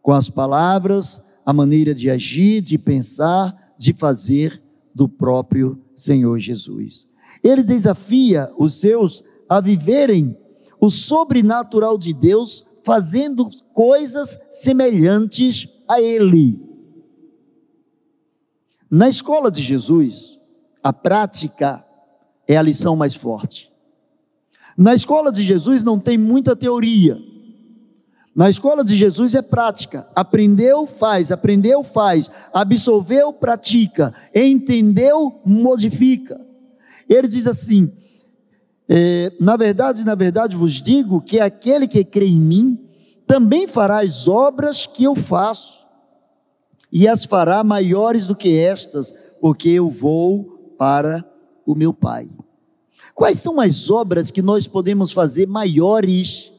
com 0.00 0.12
as 0.12 0.30
palavras, 0.30 1.20
a 1.44 1.52
maneira 1.52 1.92
de 1.92 2.08
agir, 2.08 2.62
de 2.62 2.78
pensar, 2.78 3.74
de 3.76 3.92
fazer 3.92 4.62
do 4.94 5.08
próprio 5.08 5.76
Senhor 5.96 6.38
Jesus. 6.38 7.08
Ele 7.42 7.64
desafia 7.64 8.48
os 8.56 8.74
seus 8.74 9.24
a 9.48 9.58
viverem 9.58 10.36
o 10.82 10.90
sobrenatural 10.90 11.96
de 11.96 12.12
Deus, 12.12 12.64
fazendo 12.82 13.48
coisas 13.72 14.36
semelhantes 14.50 15.68
a 15.88 16.00
Ele. 16.00 16.60
Na 18.90 19.08
escola 19.08 19.48
de 19.48 19.62
Jesus, 19.62 20.40
a 20.82 20.92
prática 20.92 21.84
é 22.48 22.56
a 22.56 22.62
lição 22.62 22.96
mais 22.96 23.14
forte. 23.14 23.72
Na 24.76 24.92
escola 24.92 25.30
de 25.30 25.44
Jesus 25.44 25.84
não 25.84 26.00
tem 26.00 26.18
muita 26.18 26.56
teoria. 26.56 27.16
Na 28.34 28.50
escola 28.50 28.82
de 28.82 28.96
Jesus 28.96 29.36
é 29.36 29.42
prática. 29.42 30.08
Aprendeu, 30.16 30.84
faz. 30.84 31.30
Aprendeu, 31.30 31.84
faz. 31.84 32.28
Absolveu, 32.52 33.32
pratica. 33.32 34.12
Entendeu, 34.34 35.40
modifica. 35.46 36.44
Ele 37.08 37.28
diz 37.28 37.46
assim: 37.46 37.92
é, 38.94 39.32
na 39.40 39.56
verdade, 39.56 40.04
na 40.04 40.14
verdade 40.14 40.54
vos 40.54 40.82
digo 40.82 41.22
que 41.22 41.40
aquele 41.40 41.88
que 41.88 42.04
crê 42.04 42.26
em 42.26 42.40
mim 42.40 42.78
também 43.26 43.66
fará 43.66 44.00
as 44.00 44.28
obras 44.28 44.86
que 44.86 45.04
eu 45.04 45.14
faço, 45.14 45.86
e 46.92 47.08
as 47.08 47.24
fará 47.24 47.64
maiores 47.64 48.26
do 48.26 48.36
que 48.36 48.58
estas, 48.58 49.14
porque 49.40 49.70
eu 49.70 49.88
vou 49.88 50.74
para 50.76 51.24
o 51.64 51.74
meu 51.74 51.94
Pai. 51.94 52.30
Quais 53.14 53.38
são 53.38 53.58
as 53.58 53.88
obras 53.88 54.30
que 54.30 54.42
nós 54.42 54.66
podemos 54.66 55.10
fazer 55.10 55.46
maiores 55.46 56.52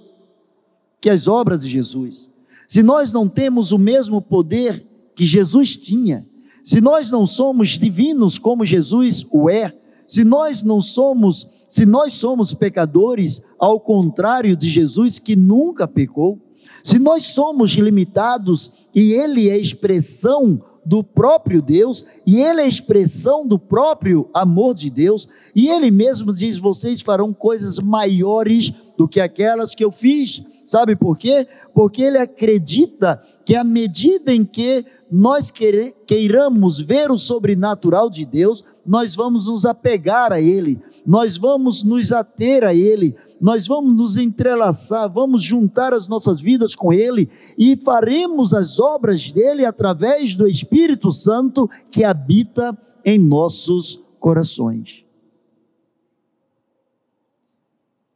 que 1.04 1.10
as 1.10 1.28
obras 1.28 1.60
de 1.60 1.70
Jesus. 1.70 2.30
Se 2.66 2.82
nós 2.82 3.12
não 3.12 3.28
temos 3.28 3.74
o 3.74 3.78
mesmo 3.78 4.22
poder 4.22 4.88
que 5.14 5.26
Jesus 5.26 5.76
tinha, 5.76 6.26
se 6.64 6.80
nós 6.80 7.12
não 7.12 7.28
somos 7.28 7.78
divinos 7.78 8.40
como 8.40 8.66
Jesus 8.66 9.26
o 9.30 9.50
é, 9.50 9.78
se 10.08 10.24
nós 10.24 10.64
não 10.64 10.80
somos, 10.80 11.46
se 11.74 11.88
nós 11.88 12.14
somos 12.14 12.54
pecadores, 12.54 13.42
ao 13.58 13.80
contrário 13.80 14.56
de 14.56 14.70
Jesus 14.70 15.18
que 15.18 15.36
nunca 15.36 15.88
pecou, 15.88 16.40
se 16.84 17.00
nós 17.00 17.26
somos 17.26 17.72
limitados 17.72 18.88
e 18.94 19.14
Ele 19.14 19.50
é 19.50 19.58
expressão 19.58 20.62
do 20.86 21.04
próprio 21.04 21.64
Deus, 21.64 22.06
e 22.28 22.40
Ele 22.40 22.62
é 22.62 22.68
expressão 22.68 23.48
do 23.48 23.58
próprio 23.58 24.30
amor 24.36 24.76
de 24.76 24.88
Deus, 24.88 25.28
e 25.56 25.68
Ele 25.68 25.90
mesmo 25.90 26.32
diz: 26.32 26.60
vocês 26.60 27.02
farão 27.02 27.34
coisas 27.34 27.80
maiores 27.80 28.72
do 28.96 29.08
que 29.08 29.20
aquelas 29.20 29.74
que 29.74 29.84
eu 29.84 29.92
fiz. 29.92 30.44
Sabe 30.68 30.96
por 30.96 31.18
quê? 31.18 31.48
Porque 31.74 32.04
ele 32.04 32.18
acredita 32.18 33.22
que 33.46 33.54
à 33.56 33.64
medida 33.64 34.34
em 34.34 34.46
que 34.46 34.86
nós 35.16 35.52
queiramos 35.52 36.80
ver 36.80 37.12
o 37.12 37.20
sobrenatural 37.20 38.10
de 38.10 38.26
Deus, 38.26 38.64
nós 38.84 39.16
vamos 39.16 39.46
nos 39.46 39.64
apegar 39.64 40.34
a 40.34 40.42
Ele, 40.42 40.82
nós 41.06 41.38
vamos 41.38 41.84
nos 41.84 42.12
ater 42.12 42.64
a 42.64 42.74
Ele, 42.74 43.16
nós 43.40 43.68
vamos 43.68 43.96
nos 43.96 44.18
entrelaçar, 44.18 45.08
vamos 45.14 45.44
juntar 45.44 45.94
as 45.94 46.08
nossas 46.08 46.42
vidas 46.42 46.74
com 46.74 46.92
Ele 46.92 47.30
e 47.56 47.76
faremos 47.76 48.56
as 48.56 48.80
obras 48.80 49.32
dele 49.32 49.64
através 49.64 50.34
do 50.34 50.48
Espírito 50.48 51.12
Santo 51.12 51.70
que 51.92 52.04
habita 52.04 52.76
em 53.06 53.20
nossos 53.20 54.16
corações. 54.20 55.06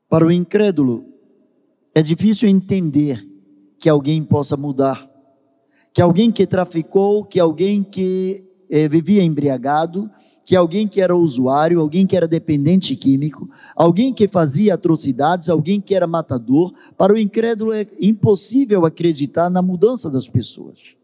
Para 0.10 0.25
o 0.25 0.32
incrédulo, 0.32 1.06
é 1.94 2.01
difícil 2.01 2.50
entender 2.50 3.24
que 3.77 3.88
alguém 3.88 4.24
possa 4.24 4.58
mudar, 4.58 5.08
que 5.98 6.01
alguém 6.04 6.32
que 6.32 6.46
traficou, 6.46 7.25
que 7.25 7.39
alguém 7.39 7.82
que 7.82 8.46
eh, 8.70 8.88
vivia 8.88 9.24
embriagado, 9.24 10.08
que 10.46 10.56
alguém 10.56 10.88
que 10.88 11.01
era 11.01 11.16
usuário, 11.16 11.82
alguém 11.82 12.06
que 12.06 12.16
era 12.16 12.27
dependente 12.27 12.96
químico, 12.96 13.50
alguém 13.75 14.13
que 14.13 14.27
fazia 14.27 14.75
atrocidades, 14.75 15.50
alguém 15.50 15.82
que 15.82 15.96
era 15.96 16.06
matador, 16.06 16.72
para 16.96 17.13
o 17.13 17.18
incrédulo 17.18 17.74
é 17.74 17.88
impossível 18.00 18.86
acreditar 18.86 19.50
na 19.50 19.63
mudança 19.63 20.08
das 20.08 20.30
pessoas. 20.30 20.96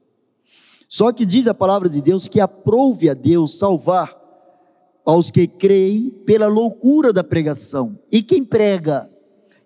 Só 0.88 1.12
que 1.12 1.26
diz 1.26 1.48
a 1.48 1.56
palavra 1.56 1.90
de 1.90 2.00
Deus 2.00 2.28
que 2.28 2.40
aprove 2.40 3.10
a 3.10 3.16
Deus 3.16 3.58
salvar 3.58 4.16
aos 5.04 5.32
que 5.32 5.48
creem 5.48 6.12
pela 6.24 6.46
loucura 6.46 7.12
da 7.12 7.24
pregação. 7.24 7.98
E 8.12 8.22
quem 8.22 8.46
prega 8.46 9.10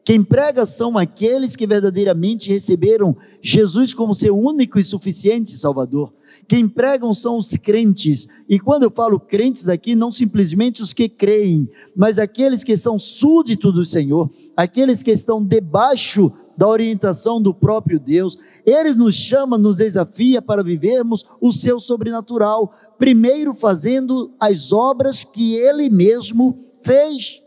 quem 0.07 0.23
prega 0.23 0.65
são 0.65 0.97
aqueles 0.97 1.53
que 1.53 1.67
verdadeiramente 1.67 2.47
receberam 2.47 3.13
Jesus 3.41 3.93
como 3.93 4.15
seu 4.15 4.33
único 4.37 4.79
e 4.79 4.83
suficiente 4.85 5.57
Salvador. 5.57 6.13
Quem 6.47 6.65
pregam 6.65 7.13
são 7.13 7.37
os 7.37 7.57
crentes. 7.57 8.25
E 8.47 8.57
quando 8.57 8.83
eu 8.83 8.89
falo 8.89 9.19
crentes 9.19 9.67
aqui, 9.67 9.95
não 9.95 10.09
simplesmente 10.09 10.81
os 10.81 10.93
que 10.93 11.09
creem, 11.09 11.69
mas 11.93 12.19
aqueles 12.19 12.63
que 12.63 12.77
são 12.77 12.97
súditos 12.97 13.73
do 13.73 13.83
Senhor, 13.83 14.31
aqueles 14.55 15.03
que 15.03 15.11
estão 15.11 15.43
debaixo 15.43 16.31
da 16.55 16.69
orientação 16.69 17.41
do 17.41 17.53
próprio 17.53 17.99
Deus. 17.99 18.37
Ele 18.65 18.93
nos 18.93 19.13
chama, 19.13 19.57
nos 19.57 19.75
desafia 19.75 20.41
para 20.41 20.63
vivermos 20.63 21.25
o 21.41 21.51
seu 21.51 21.81
sobrenatural, 21.81 22.71
primeiro 22.97 23.53
fazendo 23.53 24.33
as 24.39 24.71
obras 24.71 25.25
que 25.25 25.55
ele 25.55 25.89
mesmo 25.89 26.57
fez. 26.81 27.45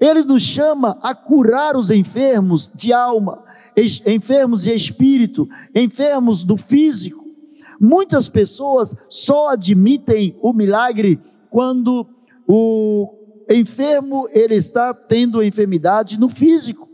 Ele 0.00 0.22
nos 0.22 0.42
chama 0.42 0.98
a 1.02 1.14
curar 1.14 1.76
os 1.76 1.90
enfermos 1.90 2.70
de 2.74 2.92
alma, 2.92 3.42
enfermos 4.06 4.62
de 4.62 4.74
espírito, 4.74 5.48
enfermos 5.74 6.44
do 6.44 6.56
físico. 6.56 7.22
Muitas 7.80 8.28
pessoas 8.28 8.94
só 9.08 9.48
admitem 9.48 10.36
o 10.40 10.52
milagre 10.52 11.20
quando 11.50 12.06
o 12.46 13.14
enfermo 13.50 14.26
ele 14.30 14.54
está 14.54 14.94
tendo 14.94 15.42
enfermidade 15.42 16.18
no 16.18 16.28
físico. 16.28 16.88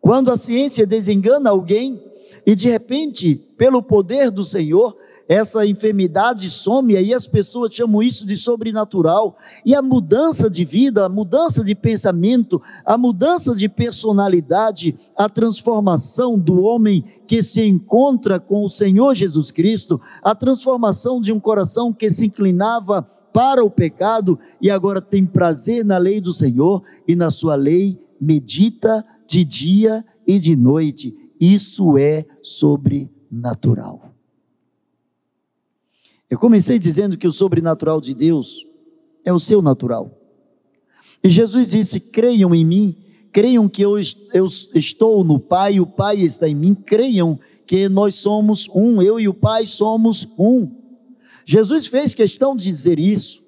Quando 0.00 0.30
a 0.30 0.36
ciência 0.36 0.86
desengana 0.86 1.50
alguém 1.50 2.00
e 2.46 2.54
de 2.54 2.68
repente, 2.68 3.36
pelo 3.56 3.82
poder 3.82 4.30
do 4.30 4.44
Senhor, 4.44 4.96
essa 5.28 5.66
enfermidade 5.66 6.50
some, 6.50 6.96
aí 6.96 7.14
as 7.14 7.26
pessoas 7.26 7.74
chamam 7.74 8.02
isso 8.02 8.26
de 8.26 8.36
sobrenatural. 8.36 9.36
E 9.64 9.74
a 9.74 9.80
mudança 9.80 10.50
de 10.50 10.64
vida, 10.64 11.06
a 11.06 11.08
mudança 11.08 11.64
de 11.64 11.74
pensamento, 11.74 12.60
a 12.84 12.98
mudança 12.98 13.54
de 13.54 13.68
personalidade, 13.68 14.94
a 15.16 15.28
transformação 15.28 16.38
do 16.38 16.62
homem 16.62 17.04
que 17.26 17.42
se 17.42 17.62
encontra 17.62 18.38
com 18.38 18.64
o 18.64 18.70
Senhor 18.70 19.14
Jesus 19.14 19.50
Cristo, 19.50 20.00
a 20.22 20.34
transformação 20.34 21.20
de 21.20 21.32
um 21.32 21.40
coração 21.40 21.92
que 21.92 22.10
se 22.10 22.26
inclinava 22.26 23.02
para 23.32 23.64
o 23.64 23.70
pecado 23.70 24.38
e 24.62 24.70
agora 24.70 25.00
tem 25.00 25.26
prazer 25.26 25.84
na 25.84 25.98
lei 25.98 26.20
do 26.20 26.32
Senhor 26.32 26.82
e 27.08 27.16
na 27.16 27.30
sua 27.30 27.56
lei 27.56 27.98
medita 28.20 29.04
de 29.26 29.42
dia 29.42 30.04
e 30.26 30.38
de 30.38 30.54
noite. 30.54 31.14
Isso 31.40 31.98
é 31.98 32.24
sobrenatural. 32.42 34.13
Eu 36.34 36.38
comecei 36.40 36.80
dizendo 36.80 37.16
que 37.16 37.28
o 37.28 37.32
sobrenatural 37.32 38.00
de 38.00 38.12
Deus 38.12 38.66
é 39.24 39.32
o 39.32 39.38
seu 39.38 39.62
natural. 39.62 40.20
E 41.22 41.30
Jesus 41.30 41.70
disse: 41.70 42.00
creiam 42.00 42.52
em 42.52 42.64
mim, 42.64 42.96
creiam 43.30 43.68
que 43.68 43.80
eu, 43.80 43.94
eu 44.32 44.44
estou 44.74 45.22
no 45.22 45.38
Pai, 45.38 45.78
o 45.78 45.86
Pai 45.86 46.16
está 46.16 46.48
em 46.48 46.54
mim, 46.56 46.74
creiam 46.74 47.38
que 47.64 47.88
nós 47.88 48.16
somos 48.16 48.68
um, 48.74 49.00
eu 49.00 49.20
e 49.20 49.28
o 49.28 49.32
Pai 49.32 49.64
somos 49.64 50.26
um. 50.36 50.72
Jesus 51.46 51.86
fez 51.86 52.16
questão 52.16 52.56
de 52.56 52.64
dizer 52.64 52.98
isso. 52.98 53.40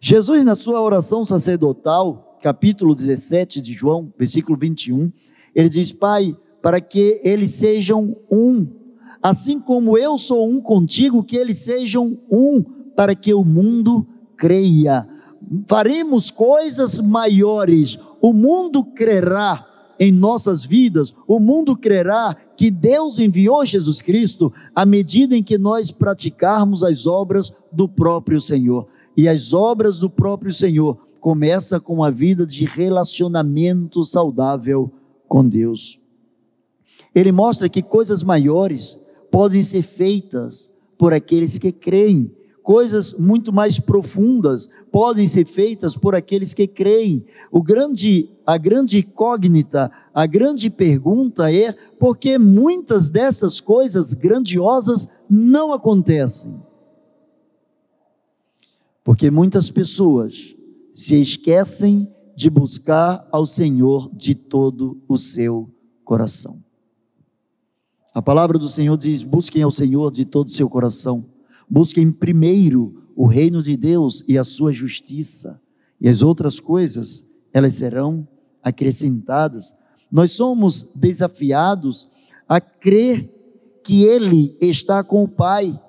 Jesus, 0.00 0.44
na 0.44 0.56
sua 0.56 0.82
oração 0.82 1.24
sacerdotal, 1.24 2.36
capítulo 2.42 2.96
17 2.96 3.60
de 3.60 3.72
João, 3.72 4.12
versículo 4.18 4.58
21, 4.58 5.12
ele 5.54 5.68
diz: 5.68 5.92
Pai, 5.92 6.36
para 6.60 6.80
que 6.80 7.20
eles 7.22 7.50
sejam 7.50 8.16
um, 8.28 8.66
assim 9.22 9.60
como 9.60 9.96
eu 9.98 10.16
sou 10.16 10.48
um 10.48 10.60
contigo, 10.60 11.24
que 11.24 11.36
eles 11.36 11.58
sejam 11.58 12.18
um, 12.30 12.62
para 12.96 13.14
que 13.14 13.32
o 13.34 13.44
mundo 13.44 14.06
creia. 14.36 15.08
Faremos 15.66 16.30
coisas 16.30 17.00
maiores, 17.00 17.98
o 18.20 18.32
mundo 18.32 18.84
crerá 18.84 19.64
em 20.00 20.12
nossas 20.12 20.64
vidas, 20.64 21.12
o 21.26 21.40
mundo 21.40 21.76
crerá 21.76 22.36
que 22.56 22.70
Deus 22.70 23.18
enviou 23.18 23.64
Jesus 23.66 24.00
Cristo 24.00 24.52
à 24.74 24.86
medida 24.86 25.36
em 25.36 25.42
que 25.42 25.58
nós 25.58 25.90
praticarmos 25.90 26.84
as 26.84 27.06
obras 27.06 27.52
do 27.72 27.88
próprio 27.88 28.40
Senhor. 28.40 28.86
E 29.16 29.28
as 29.28 29.52
obras 29.52 29.98
do 29.98 30.08
próprio 30.08 30.52
Senhor 30.52 30.96
começa 31.20 31.80
com 31.80 32.04
a 32.04 32.10
vida 32.10 32.46
de 32.46 32.64
relacionamento 32.64 34.04
saudável 34.04 34.92
com 35.26 35.46
Deus. 35.46 36.00
Ele 37.12 37.32
mostra 37.32 37.68
que 37.68 37.82
coisas 37.82 38.22
maiores 38.22 38.98
podem 39.30 39.62
ser 39.62 39.82
feitas 39.82 40.70
por 40.98 41.12
aqueles 41.12 41.58
que 41.58 41.72
creem. 41.72 42.34
Coisas 42.62 43.14
muito 43.14 43.50
mais 43.50 43.78
profundas 43.78 44.68
podem 44.92 45.26
ser 45.26 45.46
feitas 45.46 45.96
por 45.96 46.14
aqueles 46.14 46.52
que 46.52 46.66
creem. 46.66 47.24
O 47.50 47.62
grande, 47.62 48.28
a 48.46 48.58
grande 48.58 48.98
incógnita, 48.98 49.90
a 50.12 50.26
grande 50.26 50.68
pergunta 50.68 51.50
é 51.50 51.72
por 51.72 52.18
que 52.18 52.36
muitas 52.36 53.08
dessas 53.08 53.58
coisas 53.58 54.12
grandiosas 54.12 55.08
não 55.30 55.72
acontecem? 55.72 56.62
Porque 59.02 59.30
muitas 59.30 59.70
pessoas 59.70 60.54
se 60.92 61.14
esquecem 61.14 62.12
de 62.36 62.50
buscar 62.50 63.26
ao 63.32 63.46
Senhor 63.46 64.10
de 64.14 64.34
todo 64.34 65.00
o 65.08 65.16
seu 65.16 65.70
coração. 66.04 66.62
A 68.18 68.22
palavra 68.22 68.58
do 68.58 68.68
Senhor 68.68 68.98
diz: 68.98 69.22
busquem 69.22 69.62
ao 69.62 69.70
Senhor 69.70 70.10
de 70.10 70.24
todo 70.24 70.48
o 70.48 70.50
seu 70.50 70.68
coração, 70.68 71.24
busquem 71.70 72.10
primeiro 72.10 73.00
o 73.14 73.28
reino 73.28 73.62
de 73.62 73.76
Deus 73.76 74.24
e 74.26 74.36
a 74.36 74.42
sua 74.42 74.72
justiça, 74.72 75.62
e 76.00 76.08
as 76.08 76.20
outras 76.20 76.58
coisas, 76.58 77.24
elas 77.52 77.76
serão 77.76 78.26
acrescentadas. 78.60 79.72
Nós 80.10 80.32
somos 80.32 80.90
desafiados 80.96 82.08
a 82.48 82.60
crer 82.60 83.32
que 83.84 84.02
Ele 84.02 84.56
está 84.60 85.04
com 85.04 85.22
o 85.22 85.28
Pai. 85.28 85.80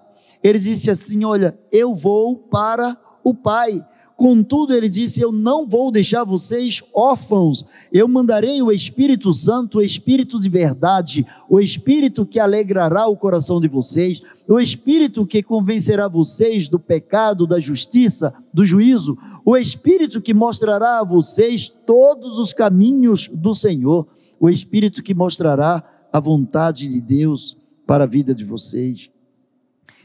Ele 0.43 0.59
disse 0.59 0.91
assim: 0.91 1.25
Olha, 1.25 1.59
eu 1.71 1.95
vou 1.95 2.37
para 2.37 2.95
o 3.23 3.33
Pai. 3.33 3.83
Contudo, 4.19 4.73
ele 4.73 4.89
disse: 4.89 5.21
Eu 5.21 5.31
não 5.31 5.65
vou 5.65 5.89
deixar 5.89 6.25
vocês 6.25 6.83
órfãos, 6.93 7.63
eu 7.89 8.05
mandarei 8.05 8.61
o 8.61 8.69
Espírito 8.69 9.33
Santo, 9.33 9.77
o 9.77 9.81
Espírito 9.81 10.37
de 10.41 10.49
verdade, 10.49 11.25
o 11.49 11.57
Espírito 11.57 12.25
que 12.25 12.37
alegrará 12.37 13.07
o 13.07 13.15
coração 13.15 13.61
de 13.61 13.69
vocês, 13.69 14.21
o 14.45 14.59
Espírito 14.59 15.25
que 15.25 15.41
convencerá 15.41 16.09
vocês 16.09 16.67
do 16.67 16.77
pecado, 16.77 17.47
da 17.47 17.61
justiça, 17.61 18.33
do 18.53 18.65
juízo, 18.65 19.17
o 19.45 19.55
Espírito 19.55 20.21
que 20.21 20.33
mostrará 20.33 20.99
a 20.99 21.05
vocês 21.05 21.69
todos 21.69 22.37
os 22.39 22.51
caminhos 22.51 23.29
do 23.33 23.53
Senhor, 23.53 24.05
o 24.37 24.49
Espírito 24.49 25.01
que 25.01 25.15
mostrará 25.15 25.81
a 26.11 26.19
vontade 26.19 26.89
de 26.89 26.99
Deus 26.99 27.57
para 27.87 28.03
a 28.03 28.07
vida 28.07 28.35
de 28.35 28.43
vocês. 28.43 29.09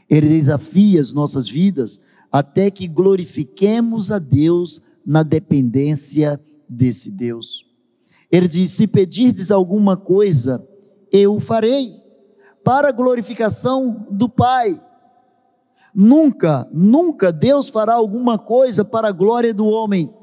Ele 0.09 0.29
desafia 0.29 1.01
as 1.01 1.11
nossas 1.11 1.49
vidas 1.49 1.99
até 2.31 2.69
que 2.69 2.87
glorifiquemos 2.87 4.11
a 4.11 4.19
Deus 4.19 4.81
na 5.05 5.23
dependência 5.23 6.39
desse 6.67 7.11
Deus. 7.11 7.65
Ele 8.31 8.47
diz: 8.47 8.71
Se 8.71 8.87
pedirdes 8.87 9.51
alguma 9.51 9.95
coisa, 9.95 10.65
eu 11.11 11.35
o 11.35 11.39
farei, 11.39 11.93
para 12.63 12.89
a 12.89 12.91
glorificação 12.91 14.07
do 14.09 14.27
Pai. 14.27 14.79
Nunca, 15.93 16.67
nunca 16.73 17.31
Deus 17.31 17.69
fará 17.69 17.93
alguma 17.93 18.37
coisa 18.37 18.83
para 18.83 19.07
a 19.07 19.13
glória 19.13 19.53
do 19.53 19.65
homem. 19.65 20.13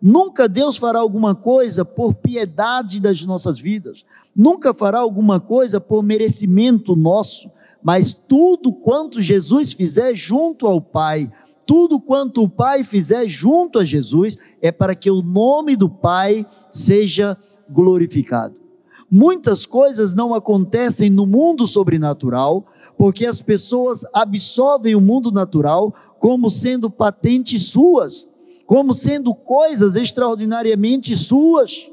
Nunca 0.00 0.48
Deus 0.48 0.76
fará 0.76 0.98
alguma 0.98 1.34
coisa 1.34 1.84
por 1.84 2.14
piedade 2.14 3.00
das 3.00 3.22
nossas 3.24 3.58
vidas. 3.58 4.04
Nunca 4.36 4.74
fará 4.74 4.98
alguma 4.98 5.40
coisa 5.40 5.80
por 5.80 6.02
merecimento 6.02 6.94
nosso 6.94 7.50
mas 7.82 8.12
tudo 8.12 8.72
quanto 8.72 9.20
Jesus 9.20 9.72
fizer 9.72 10.14
junto 10.14 10.66
ao 10.66 10.80
Pai, 10.80 11.30
tudo 11.66 12.00
quanto 12.00 12.42
o 12.42 12.48
Pai 12.48 12.82
fizer 12.82 13.28
junto 13.28 13.78
a 13.78 13.84
Jesus, 13.84 14.36
é 14.60 14.72
para 14.72 14.94
que 14.94 15.10
o 15.10 15.22
nome 15.22 15.76
do 15.76 15.88
Pai 15.88 16.46
seja 16.70 17.36
glorificado. 17.68 18.68
Muitas 19.10 19.64
coisas 19.64 20.12
não 20.12 20.34
acontecem 20.34 21.08
no 21.08 21.26
mundo 21.26 21.66
sobrenatural, 21.66 22.66
porque 22.96 23.24
as 23.24 23.40
pessoas 23.40 24.04
absorvem 24.12 24.94
o 24.94 25.00
mundo 25.00 25.32
natural 25.32 25.94
como 26.18 26.50
sendo 26.50 26.90
patentes 26.90 27.70
suas, 27.70 28.26
como 28.66 28.92
sendo 28.92 29.34
coisas 29.34 29.96
extraordinariamente 29.96 31.16
suas. 31.16 31.90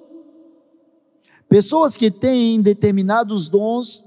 Pessoas 1.48 1.95
que 1.95 2.12
têm 2.12 2.62
determinados 2.62 3.48
dons, 3.48 4.04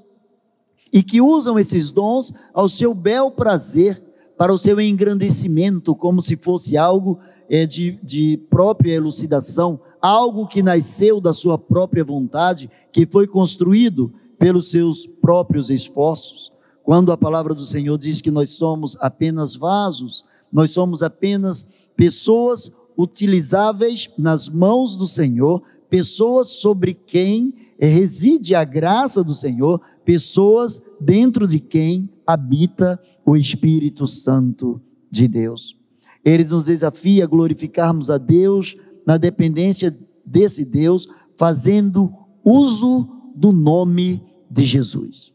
e 0.92 1.02
que 1.02 1.20
usam 1.20 1.58
esses 1.58 1.90
dons 1.90 2.32
ao 2.52 2.68
seu 2.68 2.94
bel 2.94 3.30
prazer, 3.30 4.02
para 4.38 4.54
o 4.54 4.58
seu 4.58 4.80
engrandecimento, 4.80 5.96
como 5.96 6.22
se 6.22 6.36
fosse 6.36 6.76
algo 6.76 7.18
é, 7.50 7.66
de, 7.66 7.98
de 8.04 8.36
própria 8.48 8.94
elucidação, 8.94 9.80
algo 10.00 10.46
que 10.46 10.62
nasceu 10.62 11.20
da 11.20 11.34
sua 11.34 11.58
própria 11.58 12.04
vontade, 12.04 12.70
que 12.92 13.04
foi 13.04 13.26
construído 13.26 14.12
pelos 14.38 14.70
seus 14.70 15.04
próprios 15.06 15.70
esforços. 15.70 16.52
Quando 16.84 17.10
a 17.10 17.16
palavra 17.16 17.52
do 17.52 17.64
Senhor 17.64 17.98
diz 17.98 18.20
que 18.20 18.30
nós 18.30 18.52
somos 18.52 18.96
apenas 19.00 19.56
vasos, 19.56 20.24
nós 20.52 20.70
somos 20.70 21.02
apenas 21.02 21.66
pessoas 21.96 22.70
utilizáveis 22.96 24.08
nas 24.16 24.48
mãos 24.48 24.96
do 24.96 25.06
Senhor, 25.06 25.62
pessoas 25.88 26.60
sobre 26.60 26.94
quem 26.94 27.54
reside 27.78 28.54
a 28.54 28.64
graça 28.64 29.22
do 29.22 29.34
Senhor, 29.34 29.80
pessoas 30.04 30.82
dentro 31.00 31.46
de 31.46 31.60
quem 31.60 32.10
habita 32.26 33.00
o 33.24 33.36
Espírito 33.36 34.06
Santo 34.06 34.80
de 35.10 35.28
Deus. 35.28 35.76
Ele 36.24 36.44
nos 36.44 36.66
desafia 36.66 37.24
a 37.24 37.26
glorificarmos 37.26 38.10
a 38.10 38.18
Deus 38.18 38.76
na 39.06 39.16
dependência 39.16 39.96
desse 40.24 40.64
Deus, 40.64 41.08
fazendo 41.36 42.12
uso 42.44 43.06
do 43.34 43.52
nome 43.52 44.22
de 44.50 44.64
Jesus. 44.64 45.32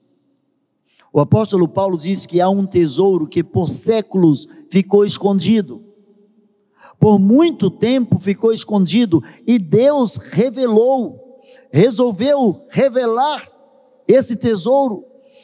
O 1.12 1.20
apóstolo 1.20 1.68
Paulo 1.68 1.98
diz 1.98 2.26
que 2.26 2.42
há 2.42 2.50
um 2.50 2.66
tesouro 2.66 3.28
que 3.28 3.44
por 3.44 3.70
séculos 3.70 4.48
ficou 4.70 5.06
escondido. 5.06 5.84
Por 7.04 7.20
muito 7.20 7.70
tempo 7.70 8.18
ficou 8.18 8.54
escondido 8.54 9.22
e 9.46 9.60
Deus 9.60 10.16
revelou 10.16 11.22
resolveu 11.70 12.66
revelar 12.70 13.46
esse 14.08 14.38
tesouro. 14.38 15.04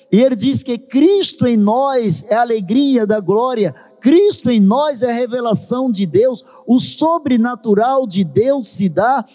E 0.09 0.21
ele 0.21 0.37
diz 0.37 0.63
que 0.63 0.77
Cristo 0.77 1.45
em 1.45 1.57
nós 1.57 2.23
é 2.29 2.35
a 2.35 2.41
alegria 2.41 3.05
da 3.05 3.19
glória, 3.19 3.75
Cristo 3.99 4.49
em 4.49 4.61
nós 4.61 5.03
é 5.03 5.11
a 5.11 5.13
revelação 5.13 5.91
de 5.91 6.05
Deus, 6.05 6.45
o 6.65 6.79
sobrenatural 6.79 8.07
de 8.07 8.23
Deus 8.23 8.69
se 8.69 8.87
dá 8.87 9.25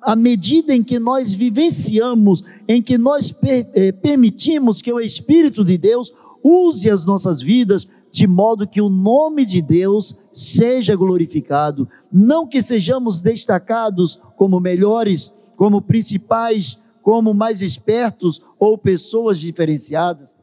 à, 0.00 0.14
medida 0.14 0.72
em 0.72 0.84
que 0.84 1.00
nós 1.00 1.32
vivenciamos, 1.32 2.44
em 2.68 2.80
que 2.80 2.96
nós 2.96 3.32
per, 3.32 3.68
eh, 3.74 3.90
permitimos 3.90 4.80
que 4.80 4.92
o 4.92 5.00
Espírito 5.00 5.64
de 5.64 5.76
Deus 5.76 6.12
use 6.40 6.88
as 6.88 7.04
nossas 7.04 7.42
vidas 7.42 7.84
de 8.14 8.28
modo 8.28 8.64
que 8.64 8.80
o 8.80 8.88
nome 8.88 9.44
de 9.44 9.60
Deus 9.60 10.14
seja 10.32 10.94
glorificado, 10.94 11.88
não 12.12 12.46
que 12.46 12.62
sejamos 12.62 13.20
destacados 13.20 14.20
como 14.36 14.60
melhores, 14.60 15.32
como 15.56 15.82
principais, 15.82 16.78
como 17.02 17.34
mais 17.34 17.60
espertos 17.60 18.40
ou 18.56 18.78
pessoas 18.78 19.36
diferenciadas, 19.40 20.36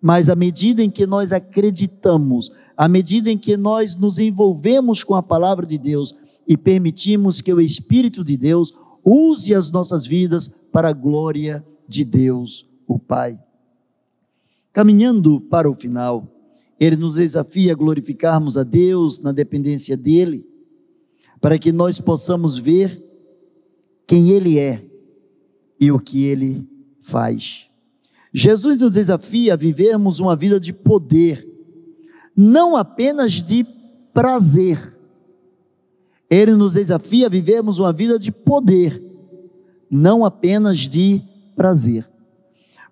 mas 0.00 0.30
à 0.30 0.34
medida 0.34 0.82
em 0.82 0.88
que 0.88 1.06
nós 1.06 1.34
acreditamos, 1.34 2.50
à 2.74 2.88
medida 2.88 3.30
em 3.30 3.36
que 3.36 3.58
nós 3.58 3.94
nos 3.94 4.18
envolvemos 4.18 5.04
com 5.04 5.14
a 5.14 5.22
palavra 5.22 5.66
de 5.66 5.76
Deus 5.76 6.16
e 6.48 6.56
permitimos 6.56 7.42
que 7.42 7.52
o 7.52 7.60
Espírito 7.60 8.24
de 8.24 8.38
Deus 8.38 8.72
use 9.04 9.54
as 9.54 9.70
nossas 9.70 10.06
vidas 10.06 10.50
para 10.72 10.88
a 10.88 10.94
glória 10.94 11.62
de 11.86 12.06
Deus, 12.06 12.64
o 12.88 12.98
Pai. 12.98 13.38
Caminhando 14.72 15.42
para 15.42 15.70
o 15.70 15.74
final, 15.74 16.39
ele 16.80 16.96
nos 16.96 17.16
desafia 17.16 17.72
a 17.72 17.76
glorificarmos 17.76 18.56
a 18.56 18.62
Deus 18.62 19.20
na 19.20 19.32
dependência 19.32 19.98
dEle, 19.98 20.48
para 21.38 21.58
que 21.58 21.70
nós 21.70 22.00
possamos 22.00 22.56
ver 22.56 23.04
quem 24.06 24.30
Ele 24.30 24.58
é 24.58 24.82
e 25.78 25.92
o 25.92 26.00
que 26.00 26.24
Ele 26.24 26.66
faz. 27.02 27.68
Jesus 28.32 28.78
nos 28.78 28.90
desafia 28.90 29.52
a 29.52 29.56
vivermos 29.56 30.20
uma 30.20 30.34
vida 30.34 30.58
de 30.58 30.72
poder, 30.72 31.46
não 32.34 32.74
apenas 32.74 33.42
de 33.42 33.66
prazer. 34.14 34.98
Ele 36.30 36.52
nos 36.52 36.74
desafia 36.74 37.26
a 37.26 37.30
vivermos 37.30 37.78
uma 37.78 37.92
vida 37.92 38.18
de 38.18 38.32
poder, 38.32 39.02
não 39.90 40.24
apenas 40.24 40.78
de 40.78 41.22
prazer. 41.54 42.09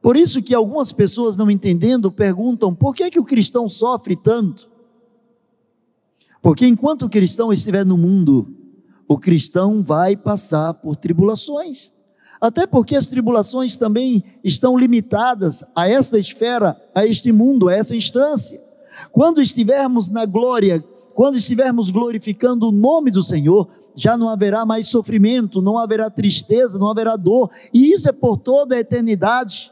Por 0.09 0.17
isso 0.17 0.41
que 0.41 0.55
algumas 0.55 0.91
pessoas 0.91 1.37
não 1.37 1.51
entendendo 1.51 2.11
perguntam: 2.11 2.75
por 2.75 2.97
que 2.97 3.11
que 3.11 3.21
o 3.21 3.25
cristão 3.25 3.69
sofre 3.69 4.17
tanto? 4.17 4.67
Porque 6.41 6.67
enquanto 6.67 7.03
o 7.03 7.11
cristão 7.11 7.53
estiver 7.53 7.85
no 7.85 7.99
mundo, 7.99 8.49
o 9.07 9.19
cristão 9.19 9.83
vai 9.83 10.17
passar 10.17 10.73
por 10.73 10.97
tribulações. 10.97 11.93
Até 12.41 12.67
porque 12.67 12.97
as 12.97 13.07
tribulações 13.07 13.77
também 13.77 14.25
estão 14.43 14.79
limitadas 14.79 15.63
a 15.77 15.87
esta 15.87 16.19
esfera, 16.19 16.75
a 16.95 17.05
este 17.05 17.31
mundo, 17.31 17.69
a 17.69 17.75
essa 17.75 17.95
instância. 17.95 18.59
Quando 19.13 19.43
estivermos 19.43 20.09
na 20.09 20.25
glória, 20.25 20.83
quando 21.15 21.37
estivermos 21.37 21.91
glorificando 21.91 22.71
o 22.71 22.73
nome 22.73 23.11
do 23.11 23.23
Senhor, 23.23 23.69
já 23.95 24.17
não 24.17 24.31
haverá 24.31 24.65
mais 24.65 24.89
sofrimento, 24.89 25.61
não 25.61 25.77
haverá 25.77 26.09
tristeza, 26.09 26.79
não 26.79 26.91
haverá 26.91 27.15
dor, 27.15 27.51
e 27.75 27.93
isso 27.93 28.09
é 28.09 28.13
por 28.13 28.39
toda 28.39 28.75
a 28.75 28.81
eternidade. 28.81 29.71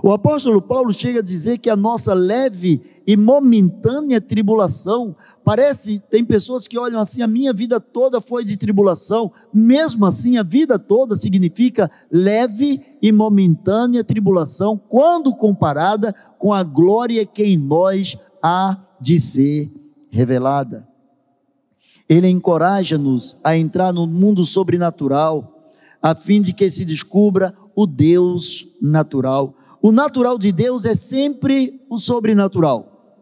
O 0.00 0.12
apóstolo 0.12 0.62
Paulo 0.62 0.92
chega 0.92 1.18
a 1.18 1.22
dizer 1.22 1.58
que 1.58 1.68
a 1.68 1.76
nossa 1.76 2.14
leve 2.14 2.80
e 3.06 3.16
momentânea 3.16 4.20
tribulação, 4.20 5.16
parece, 5.44 6.00
tem 6.08 6.24
pessoas 6.24 6.68
que 6.68 6.78
olham 6.78 7.00
assim, 7.00 7.20
a 7.20 7.26
minha 7.26 7.52
vida 7.52 7.80
toda 7.80 8.20
foi 8.20 8.44
de 8.44 8.56
tribulação, 8.56 9.32
mesmo 9.52 10.06
assim, 10.06 10.38
a 10.38 10.42
vida 10.42 10.78
toda 10.78 11.16
significa 11.16 11.90
leve 12.10 12.80
e 13.02 13.10
momentânea 13.10 14.04
tribulação, 14.04 14.80
quando 14.88 15.34
comparada 15.34 16.14
com 16.38 16.52
a 16.52 16.62
glória 16.62 17.26
que 17.26 17.42
em 17.42 17.58
nós 17.58 18.16
há 18.42 18.78
de 19.00 19.18
ser 19.18 19.70
revelada. 20.10 20.86
Ele 22.08 22.28
encoraja-nos 22.28 23.36
a 23.42 23.56
entrar 23.56 23.92
no 23.92 24.06
mundo 24.06 24.44
sobrenatural, 24.44 25.70
a 26.00 26.14
fim 26.14 26.42
de 26.42 26.52
que 26.52 26.70
se 26.70 26.84
descubra 26.84 27.54
o 27.74 27.86
Deus 27.86 28.66
natural. 28.80 29.54
O 29.82 29.90
natural 29.90 30.38
de 30.38 30.52
Deus 30.52 30.84
é 30.84 30.94
sempre 30.94 31.84
o 31.90 31.98
sobrenatural. 31.98 33.18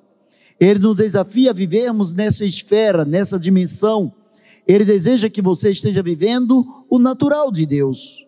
Ele 0.61 0.79
nos 0.79 0.94
desafia 0.94 1.51
a 1.51 1.55
vivermos 1.55 2.12
nessa 2.12 2.44
esfera, 2.44 3.03
nessa 3.03 3.38
dimensão. 3.38 4.12
Ele 4.68 4.85
deseja 4.85 5.31
que 5.31 5.40
você 5.40 5.70
esteja 5.70 6.03
vivendo 6.03 6.85
o 6.90 6.99
natural 6.99 7.51
de 7.51 7.64
Deus. 7.64 8.27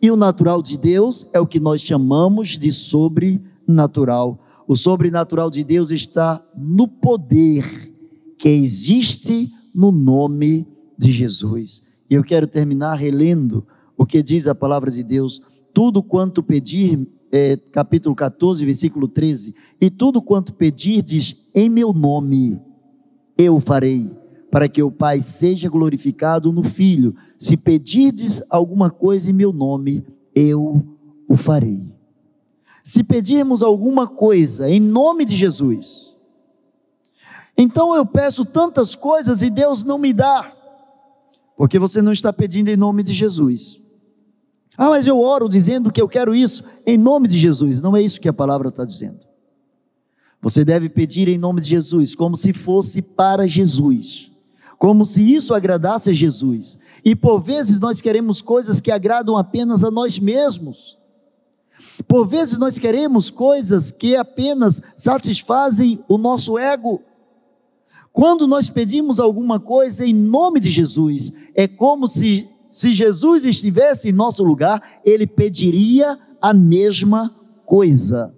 E 0.00 0.10
o 0.10 0.16
natural 0.16 0.62
de 0.62 0.78
Deus 0.78 1.26
é 1.34 1.38
o 1.38 1.46
que 1.46 1.60
nós 1.60 1.82
chamamos 1.82 2.56
de 2.56 2.72
sobrenatural. 2.72 4.40
O 4.66 4.74
sobrenatural 4.74 5.50
de 5.50 5.62
Deus 5.62 5.90
está 5.90 6.42
no 6.56 6.88
poder 6.88 7.64
que 8.38 8.48
existe 8.48 9.52
no 9.74 9.92
nome 9.92 10.66
de 10.98 11.12
Jesus. 11.12 11.82
E 12.08 12.14
eu 12.14 12.24
quero 12.24 12.46
terminar 12.46 12.94
relendo 12.94 13.66
o 13.98 14.06
que 14.06 14.22
diz 14.22 14.46
a 14.46 14.54
palavra 14.54 14.90
de 14.90 15.02
Deus: 15.02 15.42
tudo 15.74 16.02
quanto 16.02 16.42
pedir 16.42 17.06
é, 17.36 17.56
capítulo 17.70 18.14
14, 18.14 18.64
versículo 18.64 19.06
13: 19.06 19.54
E 19.78 19.90
tudo 19.90 20.22
quanto 20.22 20.54
pedirdes 20.54 21.46
em 21.54 21.68
meu 21.68 21.92
nome, 21.92 22.58
eu 23.36 23.60
farei, 23.60 24.10
para 24.50 24.68
que 24.68 24.82
o 24.82 24.90
Pai 24.90 25.20
seja 25.20 25.68
glorificado 25.68 26.50
no 26.50 26.64
Filho. 26.64 27.14
Se 27.38 27.56
pedirdes 27.56 28.42
alguma 28.48 28.90
coisa 28.90 29.30
em 29.30 29.34
meu 29.34 29.52
nome, 29.52 30.02
eu 30.34 30.82
o 31.28 31.36
farei. 31.36 31.94
Se 32.82 33.04
pedirmos 33.04 33.62
alguma 33.62 34.06
coisa 34.06 34.70
em 34.70 34.80
nome 34.80 35.24
de 35.24 35.36
Jesus, 35.36 36.16
então 37.58 37.94
eu 37.94 38.06
peço 38.06 38.44
tantas 38.44 38.94
coisas 38.94 39.42
e 39.42 39.50
Deus 39.50 39.84
não 39.84 39.98
me 39.98 40.12
dá, 40.12 40.56
porque 41.56 41.78
você 41.78 42.00
não 42.00 42.12
está 42.12 42.32
pedindo 42.32 42.70
em 42.70 42.76
nome 42.76 43.02
de 43.02 43.12
Jesus. 43.12 43.85
Ah, 44.76 44.90
mas 44.90 45.06
eu 45.06 45.20
oro 45.20 45.48
dizendo 45.48 45.90
que 45.90 46.00
eu 46.00 46.08
quero 46.08 46.34
isso 46.34 46.62
em 46.86 46.98
nome 46.98 47.28
de 47.28 47.38
Jesus. 47.38 47.80
Não 47.80 47.96
é 47.96 48.02
isso 48.02 48.20
que 48.20 48.28
a 48.28 48.32
palavra 48.32 48.68
está 48.68 48.84
dizendo. 48.84 49.26
Você 50.40 50.64
deve 50.64 50.88
pedir 50.88 51.28
em 51.28 51.38
nome 51.38 51.60
de 51.60 51.68
Jesus, 51.68 52.14
como 52.14 52.36
se 52.36 52.52
fosse 52.52 53.00
para 53.00 53.46
Jesus, 53.46 54.30
como 54.78 55.06
se 55.06 55.34
isso 55.34 55.54
agradasse 55.54 56.10
a 56.10 56.12
Jesus. 56.12 56.78
E 57.04 57.16
por 57.16 57.40
vezes 57.40 57.78
nós 57.78 58.00
queremos 58.00 58.42
coisas 58.42 58.80
que 58.80 58.90
agradam 58.90 59.36
apenas 59.36 59.82
a 59.82 59.90
nós 59.90 60.18
mesmos. 60.18 60.98
Por 62.06 62.26
vezes 62.26 62.58
nós 62.58 62.78
queremos 62.78 63.30
coisas 63.30 63.90
que 63.90 64.14
apenas 64.14 64.80
satisfazem 64.94 66.04
o 66.08 66.18
nosso 66.18 66.58
ego. 66.58 67.00
Quando 68.12 68.46
nós 68.46 68.70
pedimos 68.70 69.18
alguma 69.18 69.58
coisa 69.58 70.06
em 70.06 70.14
nome 70.14 70.60
de 70.60 70.70
Jesus, 70.70 71.30
é 71.54 71.66
como 71.66 72.06
se 72.06 72.48
se 72.76 72.92
Jesus 72.92 73.46
estivesse 73.46 74.10
em 74.10 74.12
nosso 74.12 74.44
lugar, 74.44 75.00
ele 75.02 75.26
pediria 75.26 76.18
a 76.42 76.52
mesma 76.52 77.34
coisa. 77.64 78.34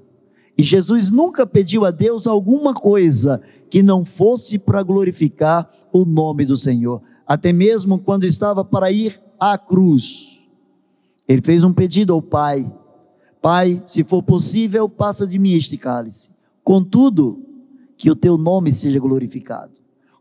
E 0.57 0.62
Jesus 0.62 1.11
nunca 1.11 1.44
pediu 1.44 1.85
a 1.85 1.90
Deus 1.90 2.24
alguma 2.24 2.72
coisa 2.72 3.42
que 3.68 3.83
não 3.83 4.05
fosse 4.05 4.57
para 4.57 4.81
glorificar 4.85 5.68
o 5.92 6.05
nome 6.05 6.44
do 6.44 6.57
Senhor. 6.57 7.03
Até 7.27 7.53
mesmo 7.53 7.98
quando 7.98 8.22
estava 8.22 8.64
para 8.64 8.92
ir 8.92 9.20
à 9.40 9.59
cruz, 9.59 10.40
ele 11.27 11.42
fez 11.42 11.64
um 11.64 11.72
pedido 11.72 12.12
ao 12.12 12.22
Pai: 12.22 12.72
Pai, 13.42 13.83
se 13.85 14.05
for 14.05 14.22
possível, 14.22 14.88
passa 14.88 15.27
de 15.27 15.37
mim 15.37 15.55
este 15.55 15.77
cálice. 15.77 16.31
Contudo, 16.62 17.44
que 17.96 18.09
o 18.09 18.14
teu 18.14 18.38
nome 18.38 18.72
seja 18.72 19.01
glorificado. 19.01 19.72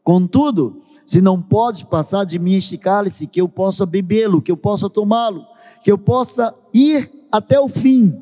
Contudo, 0.04 0.82
se 1.08 1.22
não 1.22 1.42
podes 1.42 1.84
passar 1.84 2.26
de 2.26 2.38
mim 2.38 2.56
este 2.56 2.78
cálice, 2.78 3.28
que 3.28 3.40
eu 3.40 3.48
possa 3.48 3.86
bebê-lo, 3.86 4.42
que 4.42 4.52
eu 4.52 4.58
possa 4.58 4.90
tomá-lo, 4.90 5.46
que 5.82 5.90
eu 5.90 5.98
possa 5.98 6.54
ir 6.74 7.10
até 7.32 7.58
o 7.58 7.70
fim. 7.70 8.14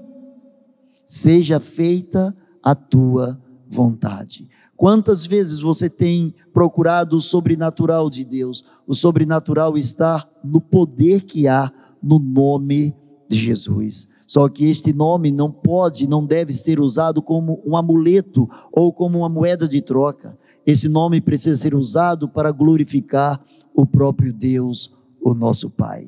Seja 1.03 1.59
feita 1.59 2.35
a 2.63 2.75
tua 2.75 3.41
vontade. 3.67 4.47
Quantas 4.77 5.25
vezes 5.25 5.61
você 5.61 5.89
tem 5.89 6.35
procurado 6.53 7.17
o 7.17 7.21
sobrenatural 7.21 8.07
de 8.07 8.23
Deus? 8.23 8.63
O 8.85 8.93
sobrenatural 8.93 9.77
está 9.79 10.27
no 10.43 10.61
poder 10.61 11.23
que 11.23 11.47
há 11.47 11.71
no 12.03 12.19
nome 12.19 12.95
de 13.27 13.37
Jesus. 13.37 14.07
Só 14.27 14.47
que 14.47 14.69
este 14.69 14.93
nome 14.93 15.31
não 15.31 15.51
pode, 15.51 16.07
não 16.07 16.25
deve 16.25 16.53
ser 16.53 16.79
usado 16.79 17.21
como 17.21 17.61
um 17.65 17.75
amuleto 17.75 18.47
ou 18.71 18.91
como 18.91 19.19
uma 19.19 19.29
moeda 19.29 19.67
de 19.67 19.81
troca. 19.81 20.37
Esse 20.65 20.89
nome 20.89 21.21
precisa 21.21 21.61
ser 21.61 21.75
usado 21.75 22.27
para 22.27 22.51
glorificar 22.51 23.39
o 23.73 23.85
próprio 23.85 24.33
Deus, 24.33 24.91
o 25.21 25.33
nosso 25.33 25.69
Pai. 25.69 26.07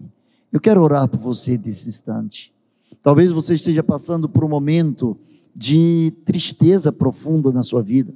Eu 0.52 0.60
quero 0.60 0.82
orar 0.82 1.08
por 1.08 1.20
você 1.20 1.58
nesse 1.58 1.88
instante. 1.88 2.54
Talvez 3.02 3.32
você 3.32 3.54
esteja 3.54 3.84
passando 3.84 4.28
por 4.28 4.44
um 4.44 4.50
momento 4.50 5.18
de 5.54 6.14
tristeza 6.26 6.92
profunda 6.92 7.52
na 7.52 7.62
sua 7.62 7.84
vida. 7.84 8.14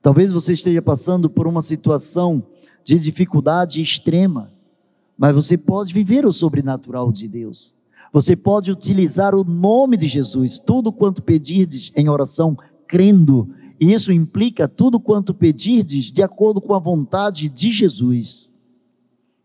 Talvez 0.00 0.30
você 0.30 0.52
esteja 0.52 0.80
passando 0.80 1.28
por 1.28 1.46
uma 1.46 1.62
situação 1.62 2.46
de 2.84 2.98
dificuldade 2.98 3.82
extrema, 3.82 4.52
mas 5.18 5.34
você 5.34 5.58
pode 5.58 5.92
viver 5.92 6.24
o 6.24 6.32
sobrenatural 6.32 7.10
de 7.10 7.26
Deus. 7.26 7.74
Você 8.12 8.36
pode 8.36 8.70
utilizar 8.70 9.34
o 9.34 9.42
nome 9.42 9.96
de 9.96 10.06
Jesus, 10.06 10.58
tudo 10.58 10.92
quanto 10.92 11.22
pedirdes 11.22 11.90
em 11.96 12.08
oração, 12.08 12.56
crendo 12.86 13.50
e 13.80 13.92
isso 13.92 14.12
implica 14.12 14.66
tudo 14.66 14.98
quanto 14.98 15.34
pedirdes, 15.34 16.12
de 16.12 16.22
acordo 16.22 16.60
com 16.60 16.74
a 16.74 16.78
vontade 16.78 17.48
de 17.48 17.70
Jesus, 17.70 18.50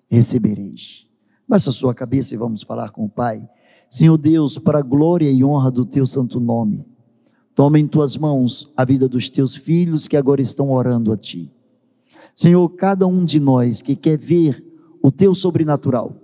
recebereis. 0.08 1.06
Baixa 1.48 1.70
a 1.70 1.74
sua 1.74 1.94
cabeça 1.94 2.34
e 2.34 2.38
vamos 2.38 2.64
falar 2.64 2.92
com 2.92 3.06
o 3.06 3.10
Pai. 3.10 3.48
Senhor 3.90 4.18
Deus, 4.18 4.58
para 4.58 4.80
a 4.80 4.84
glória 4.84 5.30
e 5.30 5.44
honra 5.44 5.70
do 5.70 5.86
teu 5.86 6.06
santo 6.06 6.40
nome, 6.40 6.86
Toma 7.54 7.78
em 7.78 7.88
tuas 7.88 8.16
mãos 8.16 8.72
a 8.78 8.86
vida 8.86 9.08
dos 9.10 9.30
teus 9.30 9.56
filhos 9.56 10.08
que 10.08 10.16
agora 10.16 10.42
estão 10.42 10.72
orando 10.72 11.12
a 11.12 11.18
ti. 11.18 11.52
Senhor, 12.34 12.68
cada 12.70 13.06
um 13.06 13.26
de 13.26 13.40
nós 13.40 13.82
que 13.82 13.96
quer 13.96 14.18
ver 14.18 14.64
o 15.02 15.12
teu 15.12 15.36
sobrenatural, 15.36 16.16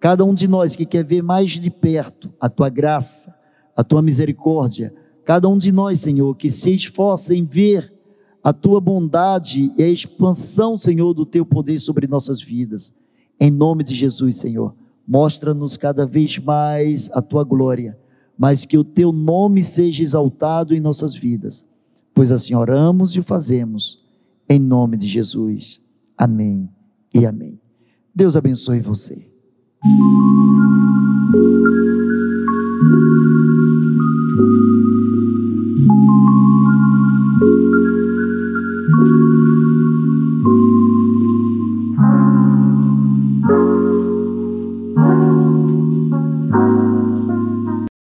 cada 0.00 0.24
um 0.24 0.32
de 0.32 0.48
nós 0.48 0.74
que 0.74 0.86
quer 0.86 1.04
ver 1.04 1.22
mais 1.22 1.50
de 1.50 1.70
perto 1.70 2.32
a 2.40 2.48
tua 2.48 2.68
graça, 2.68 3.34
a 3.76 3.84
tua 3.84 4.00
misericórdia, 4.00 4.94
cada 5.24 5.48
um 5.48 5.56
de 5.56 5.72
nós, 5.72 6.00
Senhor, 6.00 6.34
que 6.36 6.50
se 6.50 6.70
esforça 6.70 7.34
em 7.34 7.44
ver 7.44 7.92
a 8.42 8.52
tua 8.52 8.80
bondade 8.80 9.72
e 9.76 9.82
a 9.82 9.88
expansão, 9.88 10.76
Senhor, 10.76 11.14
do 11.14 11.24
teu 11.24 11.46
poder 11.46 11.78
sobre 11.78 12.06
nossas 12.06 12.42
vidas. 12.42 12.92
Em 13.38 13.50
nome 13.50 13.84
de 13.84 13.94
Jesus, 13.94 14.38
Senhor, 14.38 14.74
mostra-nos 15.06 15.76
cada 15.76 16.04
vez 16.04 16.38
mais 16.38 17.10
a 17.12 17.22
tua 17.22 17.44
glória, 17.44 17.98
mas 18.36 18.64
que 18.64 18.76
o 18.76 18.84
teu 18.84 19.12
nome 19.12 19.62
seja 19.62 20.02
exaltado 20.02 20.74
em 20.74 20.80
nossas 20.80 21.14
vidas, 21.14 21.64
pois 22.14 22.32
assim 22.32 22.54
oramos 22.54 23.14
e 23.14 23.20
o 23.20 23.24
fazemos, 23.24 24.02
em 24.48 24.58
nome 24.58 24.96
de 24.96 25.06
Jesus. 25.06 25.80
Amém 26.16 26.68
e 27.14 27.24
amém. 27.24 27.60
Deus 28.14 28.36
abençoe 28.36 28.80
você. 28.80 29.30